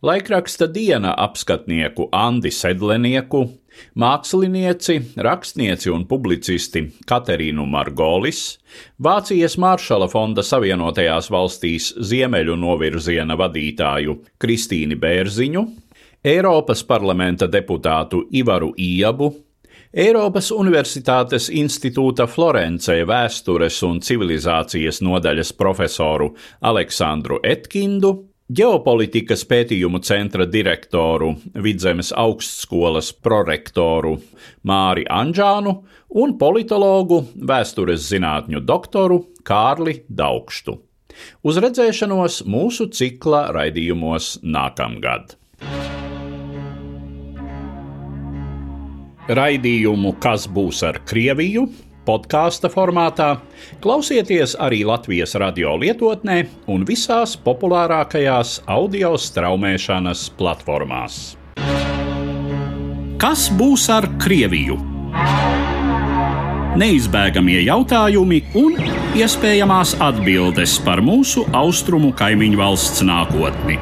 laikraksta 0.05 0.67
diena 0.71 1.13
apskatnieku 1.25 2.09
Andi 2.11 2.51
Sedlenieku, 2.51 3.45
Mākslinieci, 3.99 4.99
rakstnieci 5.23 5.91
un 5.93 6.05
publicisti 6.09 6.85
Katerīnu 7.07 7.65
Margolis, 7.69 8.57
Vācijas 8.99 9.57
Maršala 9.61 10.09
fonda 10.11 10.43
Savienotajās 10.43 11.31
valstīs 11.31 11.93
ziemeļu 11.99 12.57
novirziena 12.59 13.37
vadītāju 13.39 14.19
Kristīni 14.41 14.99
Bērziņu, 14.99 15.65
Eiropas 16.25 16.83
parlamenta 16.83 17.47
deputātu 17.47 18.23
Ivaru 18.33 18.71
Iebu, 18.81 19.31
Eiropas 19.95 20.49
Universitātes 20.51 21.45
institūta 21.55 22.25
Florencē 22.27 22.97
vēstures 23.07 23.77
un 23.87 24.01
civilizācijas 24.03 24.99
nodaļas 25.05 25.53
profesoru 25.55 26.33
Aleksandru 26.67 27.39
Etkindu 27.47 28.11
ģeopolitikas 28.53 29.41
pētījumu 29.49 29.99
centra 30.05 30.45
direktoru, 30.45 31.31
Vidzemes 31.57 32.11
augstskolas 32.13 33.09
prorektoru 33.25 34.19
Māri 34.69 35.05
Anģānu 35.09 35.73
un 36.21 36.35
politologu, 36.37 37.23
vēstures 37.35 38.05
zinātņu 38.11 38.61
doktoru 38.61 39.23
Kārli 39.45 40.03
Daugštu. 40.09 40.77
Uz 41.47 41.57
redzēšanos 41.63 42.43
mūsu 42.45 42.89
cikla 42.93 43.47
raidījumos 43.55 44.35
nākamgad. 44.43 45.37
Raidījumu 49.25 50.13
Kas 50.21 50.45
būs 50.45 50.83
ar 50.85 51.01
Krieviju? 51.07 51.65
Podkāstu 52.05 52.69
formātā, 52.71 53.39
klausieties 53.83 54.55
arī 54.61 54.83
Latvijas 54.87 55.35
radio 55.41 55.75
lietotnē 55.81 56.43
un 56.71 56.85
visās 56.87 57.35
populārākajās 57.45 58.61
audio 58.71 59.15
straumēšanas 59.19 60.29
platformās. 60.37 61.35
Kas 63.21 63.47
būs 63.57 63.87
ar 63.89 64.05
Krieviju? 64.21 64.77
Neizbēgamie 66.75 67.61
jautājumi 67.63 68.41
un 68.59 68.75
iespējamās 69.15 69.95
atbildes 70.03 70.75
par 70.83 70.99
mūsu 70.99 71.45
austrumu 71.55 72.11
kaimiņu 72.19 72.59
valsts 72.59 73.05
nākotni. 73.07 73.79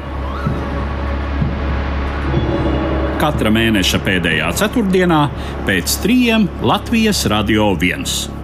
Katra 3.20 3.50
mēneša 3.54 4.00
pēdējā 4.04 4.48
ceturtdienā 4.58 5.20
pēc 5.68 5.98
trījiem 6.02 6.48
Latvijas 6.66 7.24
Radio 7.30 7.70
1. 7.78 8.43